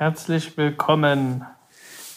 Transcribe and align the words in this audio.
Herzlich 0.00 0.56
willkommen. 0.56 1.44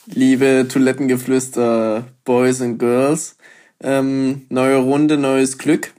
Liebe 0.05 0.70
Toilettengeflüster 0.70 2.05
Boys 2.23 2.62
and 2.62 2.80
Girls. 2.80 3.35
Ähm, 3.81 4.45
neue 4.48 4.77
Runde, 4.77 5.17
neues 5.17 5.58
Glück. 5.58 5.94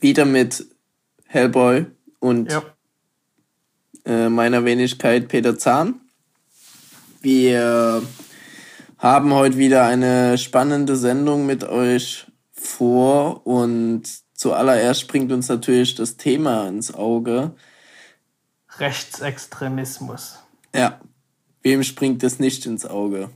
Wieder 0.00 0.24
mit 0.24 0.66
Hellboy 1.26 1.84
und 2.18 2.50
ja. 2.50 2.62
äh, 4.06 4.30
meiner 4.30 4.64
Wenigkeit 4.64 5.28
Peter 5.28 5.58
Zahn. 5.58 6.00
Wir 7.20 8.02
haben 8.96 9.34
heute 9.34 9.58
wieder 9.58 9.84
eine 9.84 10.38
spannende 10.38 10.96
Sendung 10.96 11.44
mit 11.44 11.62
euch 11.62 12.26
vor 12.52 13.46
und 13.46 14.04
zuallererst 14.32 15.02
springt 15.02 15.30
uns 15.30 15.46
natürlich 15.50 15.94
das 15.94 16.16
Thema 16.16 16.66
ins 16.68 16.94
Auge. 16.94 17.52
Rechtsextremismus. 18.78 20.39
Ja. 20.74 21.00
Wem 21.62 21.82
springt 21.82 22.22
das 22.22 22.38
nicht 22.38 22.64
ins 22.66 22.86
Auge? 22.86 23.28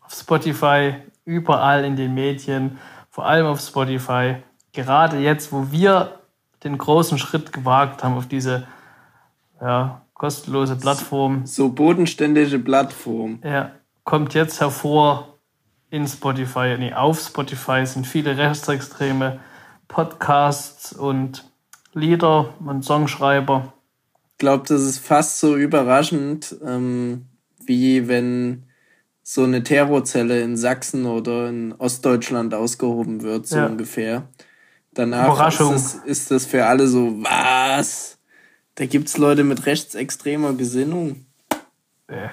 Auf 0.00 0.12
Spotify, 0.12 0.94
überall 1.24 1.84
in 1.84 1.96
den 1.96 2.14
Medien, 2.14 2.78
vor 3.10 3.26
allem 3.26 3.46
auf 3.46 3.60
Spotify. 3.60 4.36
Gerade 4.72 5.18
jetzt, 5.18 5.52
wo 5.52 5.70
wir 5.70 6.18
den 6.64 6.76
großen 6.76 7.18
Schritt 7.18 7.52
gewagt 7.52 8.02
haben 8.02 8.16
auf 8.16 8.26
diese 8.26 8.66
ja, 9.60 10.02
kostenlose 10.14 10.76
Plattform. 10.76 11.46
So 11.46 11.68
bodenständige 11.68 12.58
Plattform. 12.58 13.38
Ja, 13.44 13.70
kommt 14.02 14.34
jetzt 14.34 14.60
hervor 14.60 15.38
in 15.90 16.08
Spotify, 16.08 16.74
nee, 16.76 16.92
auf 16.92 17.20
Spotify 17.20 17.86
sind 17.86 18.06
viele 18.06 18.36
rechtsextreme 18.36 19.38
Podcasts 19.86 20.92
und 20.92 21.44
Lieder 21.92 22.54
und 22.58 22.84
Songschreiber. 22.84 23.72
Ich 24.34 24.38
glaube, 24.38 24.64
das 24.66 24.82
ist 24.82 24.98
fast 24.98 25.38
so 25.38 25.56
überraschend, 25.56 26.56
ähm, 26.66 27.26
wie 27.64 28.08
wenn 28.08 28.64
so 29.22 29.44
eine 29.44 29.62
Terrorzelle 29.62 30.42
in 30.42 30.56
Sachsen 30.56 31.06
oder 31.06 31.48
in 31.48 31.72
Ostdeutschland 31.72 32.52
ausgehoben 32.52 33.22
wird, 33.22 33.46
so 33.46 33.56
ja. 33.56 33.66
ungefähr. 33.66 34.28
Danach 34.92 35.48
ist 35.48 35.60
das, 35.60 35.94
ist 35.94 36.30
das 36.30 36.46
für 36.46 36.66
alle 36.66 36.88
so, 36.88 37.22
was? 37.22 38.18
Da 38.74 38.86
gibt 38.86 39.08
es 39.08 39.16
Leute 39.16 39.44
mit 39.44 39.66
rechtsextremer 39.66 40.52
Gesinnung. 40.54 41.26
Nee. 42.08 42.30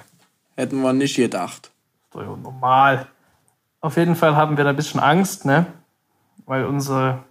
Hätten 0.55 0.81
wir 0.81 0.93
nicht 0.93 1.15
gedacht. 1.15 1.71
Ist 2.03 2.15
doch 2.15 2.37
normal. 2.37 3.07
Auf 3.79 3.95
jeden 3.97 4.15
Fall 4.15 4.35
haben 4.35 4.57
wir 4.57 4.63
da 4.63 4.71
ein 4.71 4.75
bisschen 4.75 4.99
Angst, 4.99 5.45
ne? 5.45 5.67
Weil 6.45 6.65
unsere, 6.65 7.23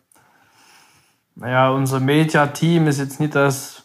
naja, 1.35 1.71
unser 1.71 2.01
Media-Team 2.01 2.87
ist 2.87 2.99
jetzt 2.99 3.21
nicht 3.21 3.35
das. 3.35 3.80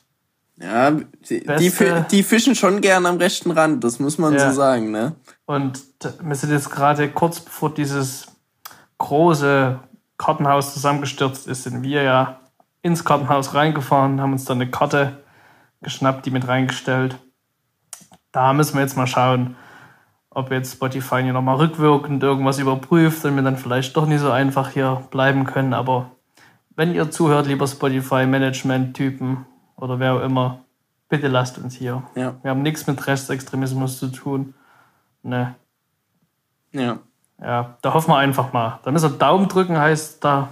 Ja, 0.58 0.92
die, 0.92 1.44
die, 1.46 1.72
die, 2.12 2.24
fischen 2.24 2.56
schon 2.56 2.80
gern 2.80 3.06
am 3.06 3.18
rechten 3.18 3.52
Rand, 3.52 3.84
das 3.84 4.00
muss 4.00 4.18
man 4.18 4.34
ja. 4.34 4.50
so 4.50 4.56
sagen, 4.56 4.90
ne? 4.90 5.16
Und 5.46 5.84
wir 6.22 6.36
sind 6.36 6.52
jetzt 6.52 6.72
gerade 6.72 7.10
kurz 7.10 7.42
bevor 7.42 7.74
dieses 7.74 8.28
große 8.98 9.80
Kartenhaus 10.18 10.74
zusammengestürzt 10.74 11.48
ist, 11.48 11.64
sind 11.64 11.84
wir 11.84 12.04
ja 12.04 12.40
ins 12.82 13.04
Kartenhaus 13.04 13.54
reingefahren, 13.54 14.22
haben 14.22 14.32
uns 14.32 14.46
dann 14.46 14.62
eine 14.62 14.72
Karte 14.72 15.24
geschnappt, 15.82 16.26
die 16.26 16.32
mit 16.32 16.48
reingestellt. 16.48 17.18
Da 18.32 18.54
müssen 18.54 18.76
wir 18.76 18.82
jetzt 18.82 18.96
mal 18.96 19.08
schauen, 19.08 19.58
ob 20.30 20.52
jetzt 20.52 20.74
Spotify 20.74 21.22
hier 21.22 21.34
nochmal 21.34 21.58
rückwirkend 21.58 22.24
irgendwas 22.24 22.60
überprüft 22.60 23.26
und 23.26 23.36
wir 23.36 23.44
dann 23.44 23.58
vielleicht 23.58 23.96
doch 23.98 24.06
nicht 24.06 24.20
so 24.20 24.32
einfach 24.32 24.70
hier 24.70 25.04
bleiben 25.12 25.46
können. 25.46 25.74
Aber 25.74 26.12
wenn 26.76 26.94
ihr 26.94 27.12
zuhört, 27.12 27.48
lieber 27.48 27.68
Spotify-Management-Typen 27.68 29.46
oder 29.78 30.00
wer 30.00 30.14
auch 30.14 30.22
immer, 30.22 30.62
bitte 31.10 31.28
lasst 31.28 31.58
uns 31.58 31.76
hier. 31.76 32.04
Ja. 32.16 32.36
Wir 32.42 32.52
haben 32.52 32.62
nichts 32.62 32.88
mit 32.88 33.06
Rechtsextremismus 33.06 34.00
zu 34.00 34.08
tun. 34.08 34.54
Ne. 35.24 35.56
Ja. 36.72 37.00
Ja, 37.42 37.78
da 37.82 37.94
hoffen 37.94 38.12
wir 38.12 38.18
einfach 38.18 38.54
mal. 38.54 38.80
Da 38.84 38.92
müssen 38.92 39.12
wir 39.12 39.18
Daumen 39.18 39.48
drücken, 39.48 39.78
heißt 39.78 40.24
da. 40.24 40.50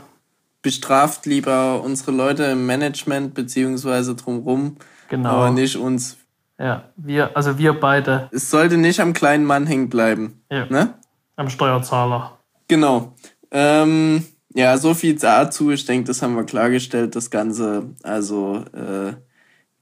Bestraft 0.62 1.26
lieber 1.26 1.82
unsere 1.82 2.12
Leute 2.12 2.44
im 2.46 2.66
Management 2.66 3.34
beziehungsweise 3.34 4.16
drumrum, 4.16 4.78
genau. 5.10 5.30
aber 5.30 5.50
nicht 5.52 5.76
uns. 5.76 6.18
Ja, 6.58 6.84
wir, 6.96 7.36
also 7.36 7.58
wir 7.58 7.78
beide. 7.78 8.30
Es 8.32 8.50
sollte 8.50 8.78
nicht 8.78 9.02
am 9.02 9.12
kleinen 9.14 9.44
Mann 9.44 9.68
hängen 9.68 9.90
bleiben. 9.90 10.42
Ja. 10.50 10.66
Ne? 10.66 10.94
Am 11.36 11.50
Steuerzahler. 11.50 12.38
Genau. 12.68 13.14
Ähm, 13.52 14.26
ja, 14.56 14.78
so 14.78 14.94
viel 14.94 15.16
dazu. 15.16 15.72
Ich 15.72 15.86
denke, 15.86 16.08
das 16.08 16.22
haben 16.22 16.36
wir 16.36 16.44
klargestellt, 16.46 17.16
das 17.16 17.30
Ganze. 17.30 17.90
Also 18.04 18.64
äh, 18.74 19.14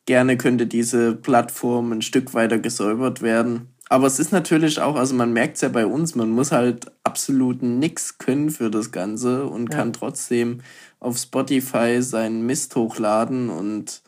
gerne 0.05 0.37
könnte 0.37 0.67
diese 0.67 1.15
Plattform 1.15 1.91
ein 1.91 2.01
Stück 2.01 2.33
weiter 2.33 2.59
gesäubert 2.59 3.21
werden. 3.21 3.67
Aber 3.89 4.07
es 4.07 4.19
ist 4.19 4.31
natürlich 4.31 4.79
auch, 4.79 4.95
also 4.95 5.13
man 5.15 5.33
merkt 5.33 5.55
es 5.55 5.61
ja 5.61 5.69
bei 5.69 5.85
uns, 5.85 6.15
man 6.15 6.29
muss 6.29 6.53
halt 6.53 6.89
absolut 7.03 7.61
nichts 7.61 8.17
können 8.17 8.49
für 8.49 8.71
das 8.71 8.93
Ganze 8.93 9.45
und 9.45 9.69
ja. 9.69 9.77
kann 9.77 9.91
trotzdem 9.91 10.61
auf 11.01 11.17
Spotify 11.17 12.01
seinen 12.01 12.45
Mist 12.45 12.73
hochladen 12.77 13.49
und 13.49 14.01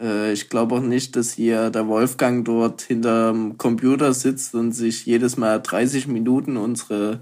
äh, 0.00 0.32
ich 0.32 0.48
glaube 0.48 0.76
auch 0.76 0.80
nicht, 0.80 1.14
dass 1.14 1.32
hier 1.32 1.68
der 1.68 1.88
Wolfgang 1.88 2.46
dort 2.46 2.80
hinterm 2.80 3.58
Computer 3.58 4.14
sitzt 4.14 4.54
und 4.54 4.72
sich 4.72 5.04
jedes 5.04 5.36
Mal 5.36 5.60
30 5.60 6.08
Minuten 6.08 6.56
unsere 6.56 7.20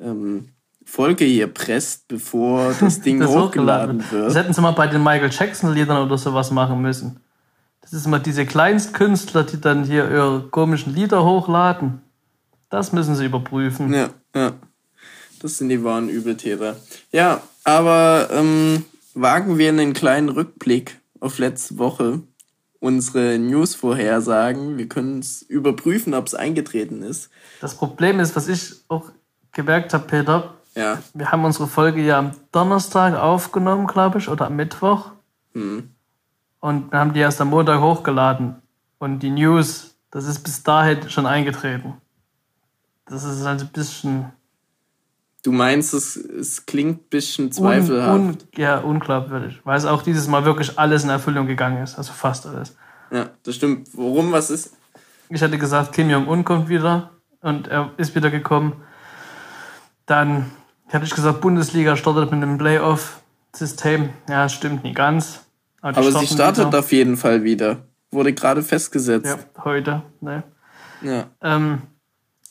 ähm, 0.00 0.48
Folge 0.84 1.24
hier 1.24 1.46
presst, 1.46 2.08
bevor 2.08 2.74
das 2.78 3.00
Ding 3.00 3.20
das 3.20 3.30
hochgeladen 3.30 4.04
wird. 4.10 4.26
Das 4.26 4.34
hätten 4.34 4.52
sie 4.52 4.60
mal 4.60 4.72
bei 4.72 4.86
den 4.86 5.02
Michael 5.02 5.30
Jackson-Liedern 5.30 6.04
oder 6.06 6.18
sowas 6.18 6.50
machen 6.50 6.80
müssen. 6.80 7.20
Das 7.80 7.92
ist 7.92 8.06
immer 8.06 8.18
diese 8.18 8.46
Kleinstkünstler, 8.46 9.44
die 9.44 9.60
dann 9.60 9.84
hier 9.84 10.10
ihre 10.10 10.48
komischen 10.50 10.94
Lieder 10.94 11.24
hochladen. 11.24 12.00
Das 12.70 12.92
müssen 12.92 13.14
sie 13.14 13.26
überprüfen. 13.26 13.92
Ja, 13.92 14.10
ja. 14.34 14.52
Das 15.40 15.58
sind 15.58 15.68
die 15.68 15.84
wahren 15.84 16.08
Übeltäter. 16.08 16.76
Ja, 17.12 17.42
aber 17.64 18.28
ähm, 18.32 18.84
wagen 19.12 19.58
wir 19.58 19.68
einen 19.68 19.92
kleinen 19.92 20.30
Rückblick 20.30 20.98
auf 21.20 21.38
letzte 21.38 21.78
Woche. 21.78 22.22
Unsere 22.80 23.38
News-Vorhersagen. 23.38 24.78
Wir 24.78 24.88
können 24.88 25.18
es 25.18 25.42
überprüfen, 25.42 26.14
ob 26.14 26.26
es 26.26 26.34
eingetreten 26.34 27.02
ist. 27.02 27.30
Das 27.60 27.74
Problem 27.74 28.20
ist, 28.20 28.34
was 28.36 28.48
ich 28.48 28.76
auch 28.88 29.10
gemerkt 29.52 29.92
habe, 29.92 30.06
Peter. 30.06 30.54
Ja. 30.74 30.98
Wir 31.12 31.30
haben 31.30 31.44
unsere 31.44 31.66
Folge 31.66 32.02
ja 32.02 32.18
am 32.18 32.32
Donnerstag 32.52 33.14
aufgenommen, 33.14 33.86
glaube 33.86 34.18
ich, 34.18 34.28
oder 34.28 34.46
am 34.46 34.56
Mittwoch. 34.56 35.12
Hm 35.52 35.94
und 36.64 36.94
dann 36.94 37.00
haben 37.00 37.12
die 37.12 37.20
erst 37.20 37.42
am 37.42 37.50
Montag 37.50 37.82
hochgeladen. 37.82 38.54
Und 38.96 39.18
die 39.18 39.28
News, 39.28 39.96
das 40.10 40.24
ist 40.24 40.38
bis 40.38 40.62
dahin 40.62 41.10
schon 41.10 41.26
eingetreten. 41.26 41.92
Das 43.04 43.22
ist 43.22 43.44
halt 43.44 43.60
ein 43.60 43.68
bisschen. 43.68 44.32
Du 45.42 45.52
meinst, 45.52 45.92
es, 45.92 46.16
es 46.16 46.64
klingt 46.64 47.02
ein 47.02 47.08
bisschen 47.10 47.52
zweifelhaft? 47.52 48.18
Un, 48.18 48.28
un, 48.28 48.38
ja, 48.56 48.78
unglaubwürdig. 48.78 49.60
Weil 49.64 49.76
es 49.76 49.84
auch 49.84 50.00
dieses 50.00 50.26
Mal 50.26 50.46
wirklich 50.46 50.78
alles 50.78 51.04
in 51.04 51.10
Erfüllung 51.10 51.46
gegangen 51.46 51.82
ist. 51.82 51.98
Also 51.98 52.14
fast 52.14 52.46
alles. 52.46 52.74
Ja, 53.10 53.26
das 53.42 53.56
stimmt. 53.56 53.90
Worum, 53.92 54.32
was 54.32 54.48
ist? 54.48 54.74
Ich 55.28 55.42
hatte 55.42 55.58
gesagt, 55.58 55.92
Kim 55.92 56.08
Jong-un 56.08 56.46
kommt 56.46 56.70
wieder. 56.70 57.10
Und 57.42 57.68
er 57.68 57.90
ist 57.98 58.14
wieder 58.14 58.30
gekommen. 58.30 58.72
Dann 60.06 60.50
hatte 60.92 61.04
ich 61.04 61.14
gesagt, 61.14 61.40
Bundesliga 61.40 61.96
startet 61.96 62.30
mit 62.30 62.42
einem 62.42 62.58
Playoff-System. 62.58 64.10
Ja, 64.28 64.48
stimmt 64.48 64.84
nicht 64.84 64.96
ganz. 64.96 65.40
Aber, 65.80 65.98
Aber 65.98 66.12
sie 66.12 66.26
startet 66.26 66.68
wieder. 66.68 66.78
auf 66.78 66.92
jeden 66.92 67.16
Fall 67.16 67.44
wieder. 67.44 67.84
Wurde 68.10 68.32
gerade 68.32 68.62
festgesetzt. 68.62 69.26
Ja, 69.26 69.64
heute. 69.64 70.02
Ne? 70.20 70.44
Ja. 71.02 71.26
Ähm, 71.42 71.82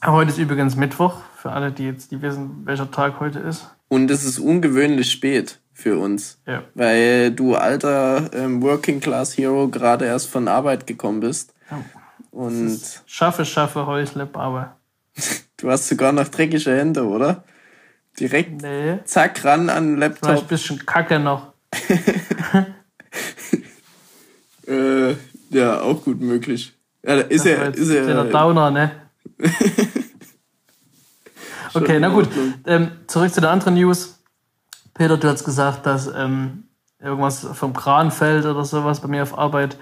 heute 0.06 0.32
ist 0.32 0.38
übrigens 0.38 0.76
Mittwoch, 0.76 1.16
für 1.36 1.52
alle, 1.52 1.72
die 1.72 1.86
jetzt 1.86 2.12
die 2.12 2.22
wissen, 2.22 2.62
welcher 2.66 2.92
Tag 2.92 3.20
heute 3.20 3.40
ist. 3.40 3.70
Und 3.88 4.12
es 4.12 4.24
ist 4.24 4.40
ungewöhnlich 4.40 5.12
spät 5.12 5.60
für 5.74 5.98
uns. 5.98 6.40
Ja. 6.46 6.64
Weil 6.76 7.32
du 7.32 7.56
alter 7.56 8.30
ähm, 8.34 8.62
Working 8.62 9.00
Class 9.00 9.38
Hero 9.38 9.68
gerade 9.68 10.06
erst 10.06 10.30
von 10.30 10.48
Arbeit 10.48 10.86
gekommen 10.86 11.20
bist. 11.20 11.54
Ja. 11.72 11.82
Und 12.32 12.80
schaffe, 13.06 13.46
schaffe, 13.46 13.86
Häusle, 13.86 14.28
aber. 14.34 14.78
du 15.58 15.70
hast 15.70 15.88
sogar 15.88 16.12
noch 16.12 16.28
dreckige 16.28 16.76
Hände, 16.76 17.06
oder? 17.06 17.44
Direkt 18.20 18.62
nee. 18.62 19.00
zack 19.06 19.44
ran 19.44 19.70
an 19.70 19.88
den 19.88 19.98
Laptop. 19.98 20.30
Vielleicht 20.30 20.44
ein 20.44 20.48
bisschen 20.48 20.86
Kacke 20.86 21.20
noch. 21.20 21.54
Äh, 24.68 25.16
ja, 25.50 25.82
auch 25.82 26.04
gut 26.04 26.22
möglich. 26.22 26.74
Ja, 27.06 27.16
ist 27.16 27.46
er, 27.46 27.74
ist 27.74 27.90
er. 27.90 28.06
Der 28.06 28.24
Downer, 28.26 28.72
ne? 28.72 28.92
okay, 31.74 32.00
na 32.00 32.10
gut. 32.10 32.30
Ähm, 32.66 32.92
zurück 33.08 33.34
zu 33.34 33.42
der 33.42 33.52
anderen 33.52 33.74
News. 33.74 34.20
Peter, 34.94 35.18
du 35.18 35.28
hast 35.28 35.44
gesagt, 35.44 35.86
dass 35.86 36.08
ähm, 36.08 36.64
irgendwas 37.00 37.46
vom 37.54 37.74
Kran 37.74 38.12
fällt 38.12 38.46
oder 38.46 38.64
sowas 38.64 39.02
bei 39.02 39.08
mir 39.10 39.24
auf 39.24 39.38
Arbeit. 39.38 39.78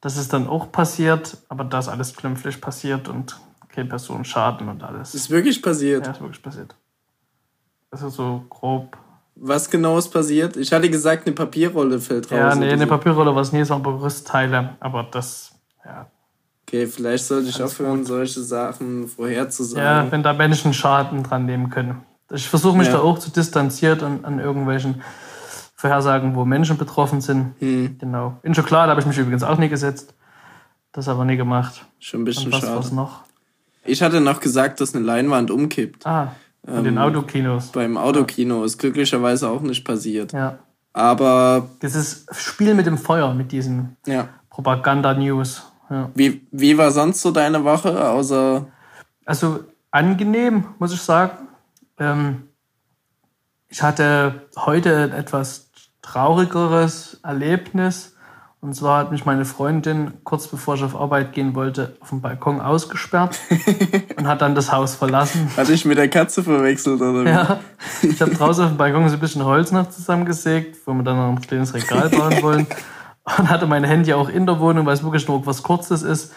Das 0.00 0.16
ist 0.16 0.32
dann 0.32 0.48
auch 0.48 0.72
passiert, 0.72 1.36
aber 1.48 1.64
das 1.64 1.88
alles 1.88 2.14
glimpflich 2.16 2.60
passiert 2.60 3.08
und 3.08 3.38
keine 3.68 3.88
Person 3.88 4.24
Schaden 4.24 4.68
und 4.68 4.82
alles. 4.82 5.14
Ist 5.14 5.30
wirklich 5.30 5.62
passiert? 5.62 6.06
Ja, 6.06 6.12
ist 6.12 6.20
wirklich 6.20 6.42
passiert. 6.42 6.74
Also 7.94 8.08
so 8.08 8.44
grob 8.50 8.96
was 9.36 9.68
genau 9.68 9.98
ist 9.98 10.08
passiert? 10.10 10.56
Ich 10.56 10.72
hatte 10.72 10.88
gesagt, 10.88 11.26
eine 11.26 11.34
Papierrolle 11.34 11.98
fällt 12.00 12.30
raus. 12.30 12.38
Ja, 12.38 12.54
nee, 12.54 12.70
eine 12.70 12.84
so. 12.84 12.88
Papierrolle 12.88 13.34
war 13.34 13.42
es 13.42 13.52
nie, 13.52 13.64
sondern 13.64 13.96
Rüstteile. 13.96 14.76
Aber 14.80 15.08
das 15.10 15.52
ja. 15.84 16.06
Okay, 16.66 16.86
vielleicht 16.86 17.24
sollte 17.26 17.48
ich 17.50 17.62
aufhören, 17.62 18.04
solche 18.04 18.40
Sachen 18.42 19.06
vorherzusagen. 19.08 19.84
Ja, 19.84 20.10
wenn 20.10 20.22
da 20.22 20.32
Menschen 20.32 20.72
Schaden 20.72 21.22
dran 21.24 21.46
nehmen 21.46 21.68
können. 21.68 22.02
Ich 22.32 22.48
versuche 22.48 22.76
mich 22.78 22.86
Ja. 22.86 22.94
da 22.94 23.00
auch 23.00 23.18
zu 23.18 23.30
distanzieren 23.30 24.02
an, 24.02 24.24
an 24.24 24.38
irgendwelchen 24.38 25.02
Vorhersagen, 25.76 26.34
wo 26.36 26.44
Menschen 26.44 26.78
betroffen 26.78 27.20
sind. 27.20 27.54
Hm, 27.58 27.98
Genau. 27.98 28.38
In 28.44 28.54
Schokolade 28.54 28.90
habe 28.90 29.00
ich 29.00 29.06
mich 29.06 29.18
übrigens 29.18 29.42
auch 29.42 29.58
nie 29.58 29.68
gesetzt. 29.68 30.14
Das 30.92 31.08
aber 31.08 31.24
nie 31.24 31.36
gemacht. 31.36 31.84
schon 31.98 32.22
ein 32.22 32.24
bisschen 32.24 32.46
Und 32.46 32.62
was 32.62 32.68
schade. 32.86 32.94
noch? 32.94 33.24
Ich 33.84 34.00
hatte 34.02 34.20
noch 34.20 34.40
gesagt, 34.40 34.80
dass 34.80 34.94
eine 34.94 35.04
Leinwand 35.04 35.50
umkippt. 35.50 36.06
Ah, 36.06 36.32
in 36.66 36.74
Ähm, 36.74 36.84
den 36.84 36.98
Autokinos. 36.98 37.68
Beim 37.68 37.96
Autokino 37.96 38.64
ist 38.64 38.78
glücklicherweise 38.78 39.48
auch 39.48 39.60
nicht 39.60 39.84
passiert. 39.84 40.32
Ja. 40.32 40.58
Aber 40.92 41.68
Dieses 41.82 42.26
Spiel 42.32 42.74
mit 42.74 42.86
dem 42.86 42.98
Feuer, 42.98 43.34
mit 43.34 43.52
diesen 43.52 43.96
ja, 44.06 44.28
Propaganda-News. 44.50 45.70
Ja. 45.90 46.10
wie, 46.14 46.46
wie 46.50 46.78
war 46.78 46.90
sonst 46.90 47.20
so 47.20 47.30
deine 47.30 47.62
Woche, 47.64 48.08
außer 48.08 48.66
Also 49.26 49.64
angenehm, 49.90 50.64
muss 50.78 50.94
ich 50.94 51.00
sagen. 51.00 51.48
Ähm, 51.98 52.44
ich 53.68 53.82
hatte 53.82 54.46
heute 54.56 54.96
ein 54.96 55.12
etwas 55.12 55.70
traurigeres 56.00 57.20
Erlebnis. 57.22 58.13
Und 58.64 58.72
zwar 58.72 59.00
hat 59.00 59.12
mich 59.12 59.26
meine 59.26 59.44
Freundin, 59.44 60.14
kurz 60.24 60.46
bevor 60.48 60.76
ich 60.76 60.82
auf 60.82 60.96
Arbeit 60.96 61.34
gehen 61.34 61.54
wollte, 61.54 61.98
auf 62.00 62.08
dem 62.08 62.22
Balkon 62.22 62.62
ausgesperrt 62.62 63.38
und 64.16 64.26
hat 64.26 64.40
dann 64.40 64.54
das 64.54 64.72
Haus 64.72 64.94
verlassen. 64.94 65.50
hatte 65.54 65.74
ich 65.74 65.84
mit 65.84 65.98
der 65.98 66.08
Katze 66.08 66.42
verwechselt 66.42 66.98
oder 67.02 67.26
wie? 67.26 67.28
Ja, 67.28 67.60
ich 68.00 68.22
habe 68.22 68.30
draußen 68.30 68.64
auf 68.64 68.70
dem 68.70 68.78
Balkon 68.78 69.06
so 69.10 69.16
ein 69.16 69.20
bisschen 69.20 69.44
Holz 69.44 69.70
noch 69.70 69.90
zusammengesägt, 69.90 70.78
wo 70.86 70.94
wir 70.94 71.02
dann 71.02 71.18
noch 71.18 71.28
ein 71.28 71.42
kleines 71.42 71.74
Regal 71.74 72.08
bauen 72.08 72.40
wollen. 72.40 72.66
Und 73.36 73.50
hatte 73.50 73.66
mein 73.66 73.84
Handy 73.84 74.14
auch 74.14 74.30
in 74.30 74.46
der 74.46 74.58
Wohnung, 74.58 74.86
weil 74.86 74.94
es 74.94 75.04
wirklich 75.04 75.28
nur 75.28 75.44
was 75.44 75.62
Kurzes 75.62 76.02
ist. 76.02 76.32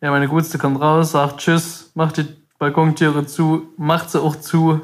Ja, 0.00 0.12
meine 0.12 0.28
Gutste 0.28 0.58
kommt 0.58 0.80
raus, 0.80 1.10
sagt 1.10 1.38
Tschüss, 1.38 1.90
macht 1.94 2.18
die 2.18 2.26
Balkontüre 2.60 3.26
zu, 3.26 3.66
macht 3.76 4.10
sie 4.10 4.22
auch 4.22 4.36
zu 4.36 4.80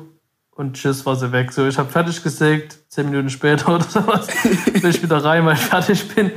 und 0.51 0.75
Tschüss 0.75 1.07
war 1.07 1.15
sie 1.15 1.31
weg. 1.31 1.53
So, 1.53 1.69
ich 1.69 1.79
habe 1.79 1.89
fertig 1.89 2.21
gesägt, 2.21 2.79
zehn 2.89 3.09
Minuten 3.09 3.31
später 3.31 3.69
oder 3.77 3.85
sowas, 3.85 4.27
bin 4.73 4.91
ich 4.91 5.01
wieder 5.01 5.25
rein, 5.25 5.47
weil 5.47 5.55
ich 5.55 5.61
fertig 5.61 6.13
bin. 6.13 6.33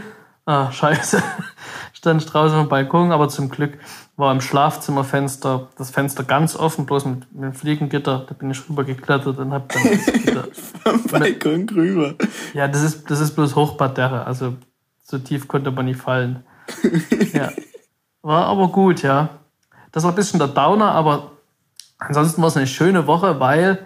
Ah, 0.48 0.72
scheiße. 0.72 1.22
Stand 1.94 2.34
draußen 2.34 2.58
dem 2.58 2.70
Balkon, 2.70 3.12
aber 3.12 3.28
zum 3.28 3.50
Glück 3.50 3.78
war 4.16 4.32
im 4.32 4.40
Schlafzimmerfenster 4.40 5.68
das 5.78 5.90
Fenster 5.90 6.24
ganz 6.24 6.56
offen, 6.56 6.86
bloß 6.86 7.04
mit, 7.04 7.36
mit 7.36 7.44
dem 7.44 7.54
Fliegengitter. 7.54 8.26
Da 8.26 8.34
bin 8.34 8.50
ich 8.52 8.70
rübergeklettert 8.70 9.38
und 9.40 9.52
hab 9.52 9.68
dann 9.68 9.84
das 9.84 10.06
Gitter. 10.14 10.48
Am 10.86 11.04
Balkon 11.04 11.68
rüber. 11.68 12.16
Ja, 12.54 12.70
das 12.70 12.82
ist, 12.82 13.12
das 13.12 13.20
ist 13.20 13.36
bloß 13.36 13.58
Hochparterre, 13.58 14.26
also 14.26 14.56
so 15.04 15.18
tief 15.18 15.50
konnte 15.50 15.70
man 15.72 15.86
nicht 15.86 16.00
fallen. 16.00 16.44
Ja. 17.34 17.52
War 18.22 18.46
aber 18.46 18.70
gut, 18.70 19.02
ja. 19.02 19.30
Das 19.92 20.04
war 20.04 20.14
ein 20.14 20.16
bisschen 20.16 20.40
der 20.40 20.48
Downer, 20.48 20.92
aber 20.94 21.32
ansonsten 21.98 22.42
war 22.42 22.48
es 22.48 22.58
eine 22.58 22.68
schöne 22.68 23.06
Woche, 23.06 23.42
weil 23.42 23.86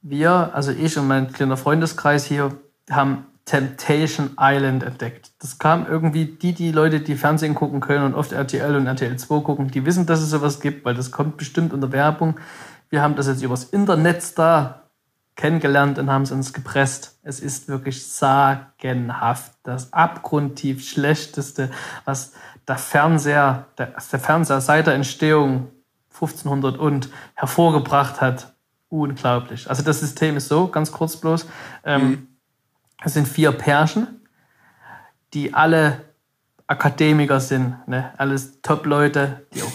wir, 0.00 0.54
also 0.54 0.72
ich 0.72 0.96
und 0.96 1.06
mein 1.06 1.32
kleiner 1.32 1.58
Freundeskreis 1.58 2.24
hier, 2.24 2.56
haben 2.90 3.26
Temptation 3.46 4.32
Island 4.40 4.82
entdeckt. 4.82 5.30
Das 5.38 5.58
kam 5.58 5.86
irgendwie, 5.86 6.26
die, 6.26 6.52
die 6.52 6.72
Leute, 6.72 7.00
die 7.00 7.14
Fernsehen 7.14 7.54
gucken 7.54 7.80
können 7.80 8.04
und 8.04 8.14
oft 8.14 8.32
RTL 8.32 8.74
und 8.74 8.86
RTL 8.86 9.16
2 9.16 9.40
gucken, 9.40 9.70
die 9.70 9.86
wissen, 9.86 10.04
dass 10.04 10.20
es 10.20 10.30
sowas 10.30 10.60
gibt, 10.60 10.84
weil 10.84 10.94
das 10.94 11.12
kommt 11.12 11.36
bestimmt 11.36 11.72
unter 11.72 11.92
Werbung. 11.92 12.38
Wir 12.90 13.02
haben 13.02 13.14
das 13.14 13.28
jetzt 13.28 13.42
übers 13.42 13.64
Internet 13.64 14.36
da 14.36 14.82
kennengelernt 15.36 15.98
und 15.98 16.10
haben 16.10 16.22
es 16.22 16.32
uns 16.32 16.52
gepresst. 16.52 17.20
Es 17.22 17.38
ist 17.38 17.68
wirklich 17.68 18.06
sagenhaft. 18.06 19.52
Das 19.62 19.92
abgrundtief 19.92 20.88
schlechteste, 20.88 21.70
was 22.04 22.32
der 22.66 22.78
Fernseher, 22.78 23.66
der, 23.78 23.94
der 24.10 24.18
Fernseher 24.18 24.60
seit 24.60 24.88
der 24.88 24.94
Entstehung 24.94 25.68
1500 26.14 26.78
und 26.78 27.10
hervorgebracht 27.34 28.20
hat. 28.20 28.54
Unglaublich. 28.88 29.68
Also 29.70 29.84
das 29.84 30.00
System 30.00 30.36
ist 30.36 30.48
so, 30.48 30.66
ganz 30.66 30.90
kurz 30.90 31.16
bloß. 31.16 31.46
Ähm, 31.84 32.26
Es 33.06 33.14
sind 33.14 33.28
vier 33.28 33.52
Pärchen, 33.52 34.08
die 35.32 35.54
alle 35.54 36.00
Akademiker 36.66 37.38
sind. 37.38 37.76
Ne? 37.86 38.12
Alles 38.18 38.60
Top-Leute, 38.62 39.46
die 39.54 39.62
auch 39.62 39.70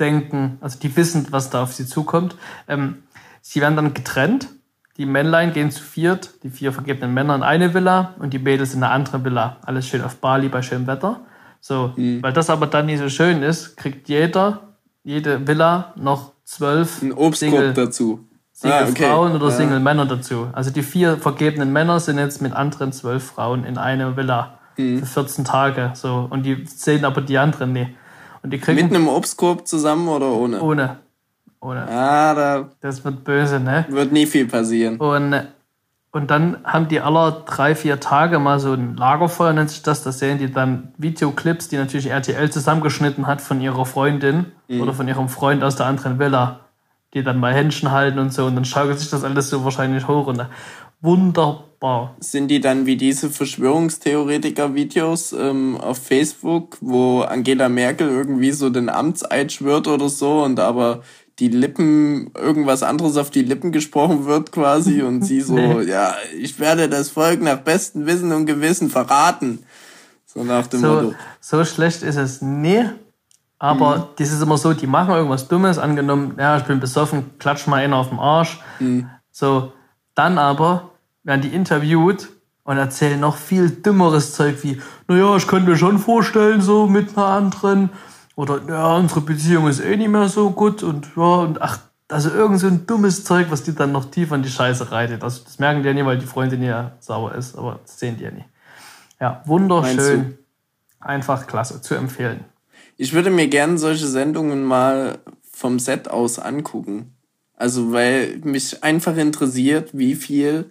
denken, 0.00 0.56
also 0.62 0.78
die 0.78 0.96
wissen, 0.96 1.26
was 1.28 1.50
da 1.50 1.62
auf 1.62 1.74
sie 1.74 1.86
zukommt. 1.86 2.36
Ähm, 2.66 3.02
sie 3.42 3.60
werden 3.60 3.76
dann 3.76 3.92
getrennt. 3.92 4.48
Die 4.96 5.04
Männlein 5.04 5.52
gehen 5.52 5.70
zu 5.70 5.82
viert, 5.82 6.42
die 6.42 6.48
vier 6.48 6.72
vergebenen 6.72 7.12
Männer 7.12 7.34
in 7.34 7.42
eine 7.42 7.74
Villa 7.74 8.14
und 8.18 8.32
die 8.32 8.38
Mädels 8.38 8.72
in 8.72 8.82
eine 8.82 8.94
andere 8.94 9.22
Villa. 9.22 9.58
Alles 9.66 9.86
schön 9.86 10.00
auf 10.00 10.16
Bali 10.16 10.48
bei 10.48 10.62
schönem 10.62 10.86
Wetter. 10.86 11.20
So, 11.60 11.92
weil 11.96 12.32
das 12.32 12.48
aber 12.48 12.66
dann 12.66 12.86
nicht 12.86 13.00
so 13.00 13.10
schön 13.10 13.42
ist, 13.42 13.76
kriegt 13.76 14.08
jeder, 14.08 14.74
jede 15.02 15.46
Villa 15.46 15.92
noch 15.96 16.32
zwölf 16.44 17.02
Ein 17.02 17.12
Obstkorb 17.12 17.34
Single, 17.36 17.74
dazu. 17.74 18.26
Single 18.64 18.78
Ah, 18.86 18.88
okay. 18.90 19.04
Frauen 19.08 19.32
oder. 19.36 19.50
Single 19.50 19.80
Männer 19.80 20.06
dazu. 20.06 20.48
Also 20.52 20.70
die 20.70 20.82
vier 20.82 21.16
vergebenen 21.18 21.72
Männer 21.72 22.00
sind 22.00 22.18
jetzt 22.18 22.40
mit 22.42 22.52
anderen 22.54 22.92
zwölf 22.92 23.24
Frauen 23.24 23.64
in 23.64 23.78
einer 23.78 24.16
Villa 24.16 24.58
Mhm. 24.76 25.00
für 25.00 25.06
14 25.06 25.44
Tage. 25.44 25.90
So. 25.94 26.26
Und 26.30 26.42
die 26.44 26.64
sehen 26.66 27.04
aber 27.04 27.20
die 27.20 27.38
anderen 27.38 27.72
nicht. 27.72 27.90
Und 28.42 28.50
die 28.52 28.58
kriegen 28.58 28.82
Mit 28.88 28.94
einem 28.94 29.08
Obstkorb 29.08 29.66
zusammen 29.68 30.08
oder 30.08 30.26
ohne? 30.32 30.60
ohne. 30.60 30.96
Ohne. 31.60 31.88
Ah, 31.88 32.34
da 32.34 32.68
Das 32.80 33.04
wird 33.04 33.24
böse, 33.24 33.60
ne? 33.60 33.86
wird 33.88 34.12
nie 34.12 34.26
viel 34.26 34.46
passieren. 34.46 34.96
Und, 34.98 35.34
und 36.10 36.30
dann 36.30 36.56
haben 36.64 36.88
die 36.88 37.00
aller 37.00 37.42
drei, 37.46 37.74
vier 37.74 38.00
Tage 38.00 38.38
mal 38.38 38.58
so 38.60 38.72
ein 38.74 38.96
Lagerfeuer, 38.96 39.52
nennt 39.54 39.70
sich 39.70 39.82
das. 39.82 40.02
Da 40.02 40.12
sehen 40.12 40.38
die 40.38 40.50
dann 40.52 40.92
Videoclips, 40.98 41.68
die 41.68 41.76
natürlich 41.76 42.10
RTL 42.10 42.50
zusammengeschnitten 42.50 43.26
hat 43.26 43.40
von 43.40 43.60
ihrer 43.60 43.86
Freundin 43.86 44.46
oder 44.68 44.92
von 44.92 45.06
ihrem 45.08 45.28
Freund 45.28 45.62
aus 45.64 45.76
der 45.76 45.86
anderen 45.86 46.18
Villa, 46.18 46.60
die 47.14 47.22
dann 47.22 47.38
mal 47.38 47.54
Händchen 47.54 47.90
halten 47.92 48.18
und 48.18 48.32
so. 48.32 48.46
Und 48.46 48.56
dann 48.56 48.64
schaukelt 48.64 48.98
sich 48.98 49.10
das 49.10 49.22
alles 49.24 49.50
so 49.50 49.64
wahrscheinlich 49.64 50.08
hoch. 50.08 50.26
Und 50.26 50.44
wunderbar. 51.00 52.16
Sind 52.20 52.48
die 52.48 52.60
dann 52.60 52.86
wie 52.86 52.96
diese 52.96 53.30
Verschwörungstheoretiker-Videos 53.30 55.32
ähm, 55.32 55.76
auf 55.76 55.98
Facebook, 55.98 56.78
wo 56.80 57.20
Angela 57.20 57.68
Merkel 57.68 58.08
irgendwie 58.08 58.52
so 58.52 58.70
den 58.70 58.88
Amtseid 58.88 59.52
schwört 59.52 59.86
oder 59.88 60.08
so 60.08 60.42
und 60.42 60.60
aber 60.60 61.02
die 61.40 61.48
Lippen, 61.48 62.30
irgendwas 62.36 62.84
anderes 62.84 63.16
auf 63.16 63.30
die 63.30 63.42
Lippen 63.42 63.72
gesprochen 63.72 64.24
wird 64.24 64.52
quasi 64.52 65.02
und 65.06 65.22
sie 65.22 65.40
so, 65.40 65.54
Nee. 65.54 65.82
ja, 65.82 66.14
ich 66.38 66.58
werde 66.60 66.88
das 66.88 67.10
Volk 67.10 67.42
nach 67.42 67.58
bestem 67.58 68.06
Wissen 68.06 68.32
und 68.32 68.46
Gewissen 68.46 68.88
verraten. 68.88 69.64
So 70.26 70.44
nach 70.44 70.66
dem 70.68 70.80
So, 70.80 70.86
Motto. 70.88 71.14
so 71.40 71.64
schlecht 71.64 72.02
ist 72.02 72.16
es 72.16 72.40
nie. 72.42 72.84
Aber 73.58 74.08
das 74.16 74.30
ist 74.30 74.42
immer 74.42 74.58
so, 74.58 74.74
die 74.74 74.86
machen 74.86 75.14
irgendwas 75.14 75.48
Dummes, 75.48 75.78
angenommen, 75.78 76.34
ja, 76.38 76.58
ich 76.58 76.64
bin 76.64 76.80
besoffen, 76.80 77.38
klatsch 77.38 77.66
mal 77.66 77.76
einen 77.76 77.94
auf 77.94 78.10
den 78.10 78.18
Arsch. 78.18 78.60
So, 79.30 79.72
dann 80.14 80.38
aber 80.38 80.90
werden 81.22 81.40
die 81.40 81.54
interviewt 81.54 82.28
und 82.64 82.76
erzählen 82.76 83.18
noch 83.18 83.36
viel 83.36 83.70
dümmeres 83.70 84.32
Zeug 84.34 84.62
wie, 84.62 84.80
naja, 85.08 85.36
ich 85.36 85.46
könnte 85.46 85.70
mir 85.70 85.76
schon 85.76 85.98
vorstellen, 85.98 86.60
so 86.60 86.86
mit 86.86 87.16
einer 87.16 87.26
anderen. 87.26 87.90
Oder, 88.36 88.60
ja, 88.68 88.96
unsere 88.96 89.20
Beziehung 89.20 89.68
ist 89.68 89.80
eh 89.80 89.96
nicht 89.96 90.08
mehr 90.08 90.28
so 90.28 90.50
gut 90.50 90.82
und 90.82 91.08
ja, 91.16 91.22
und 91.22 91.62
ach, 91.62 91.78
also 92.08 92.30
irgend 92.30 92.60
so 92.60 92.66
ein 92.66 92.86
dummes 92.86 93.24
Zeug, 93.24 93.46
was 93.50 93.62
die 93.62 93.74
dann 93.74 93.92
noch 93.92 94.10
tiefer 94.10 94.34
in 94.34 94.42
die 94.42 94.50
Scheiße 94.50 94.90
reitet. 94.90 95.22
Also 95.22 95.42
das 95.44 95.58
merken 95.58 95.82
die 95.82 95.88
ja 95.88 95.94
nicht, 95.94 96.04
weil 96.04 96.18
die 96.18 96.26
Freundin 96.26 96.62
ja 96.62 96.92
sauer 97.00 97.34
ist, 97.34 97.56
aber 97.56 97.80
das 97.82 97.98
sehen 97.98 98.16
die 98.16 98.24
ja 98.24 98.30
nicht. 98.30 98.48
Ja, 99.20 99.42
wunderschön. 99.46 100.38
Einfach 101.00 101.46
klasse, 101.46 101.80
zu 101.80 101.94
empfehlen. 101.94 102.44
Ich 102.96 103.12
würde 103.12 103.30
mir 103.30 103.48
gerne 103.48 103.78
solche 103.78 104.06
Sendungen 104.06 104.64
mal 104.64 105.18
vom 105.42 105.78
Set 105.78 106.08
aus 106.08 106.38
angucken. 106.38 107.14
Also, 107.56 107.92
weil 107.92 108.38
mich 108.44 108.82
einfach 108.82 109.16
interessiert, 109.16 109.90
wie 109.92 110.14
viel 110.14 110.70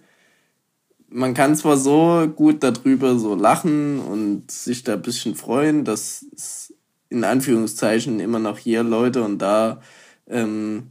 man 1.14 1.32
kann 1.32 1.54
zwar 1.54 1.76
so 1.76 2.26
gut 2.34 2.64
darüber 2.64 3.16
so 3.18 3.36
lachen 3.36 4.00
und 4.00 4.50
sich 4.50 4.82
da 4.82 4.94
ein 4.94 5.02
bisschen 5.02 5.36
freuen, 5.36 5.84
dass 5.84 6.26
es 6.34 6.74
in 7.08 7.22
Anführungszeichen 7.22 8.18
immer 8.18 8.40
noch 8.40 8.58
hier 8.58 8.82
Leute 8.82 9.22
und 9.22 9.38
da 9.38 9.80
ähm, 10.26 10.90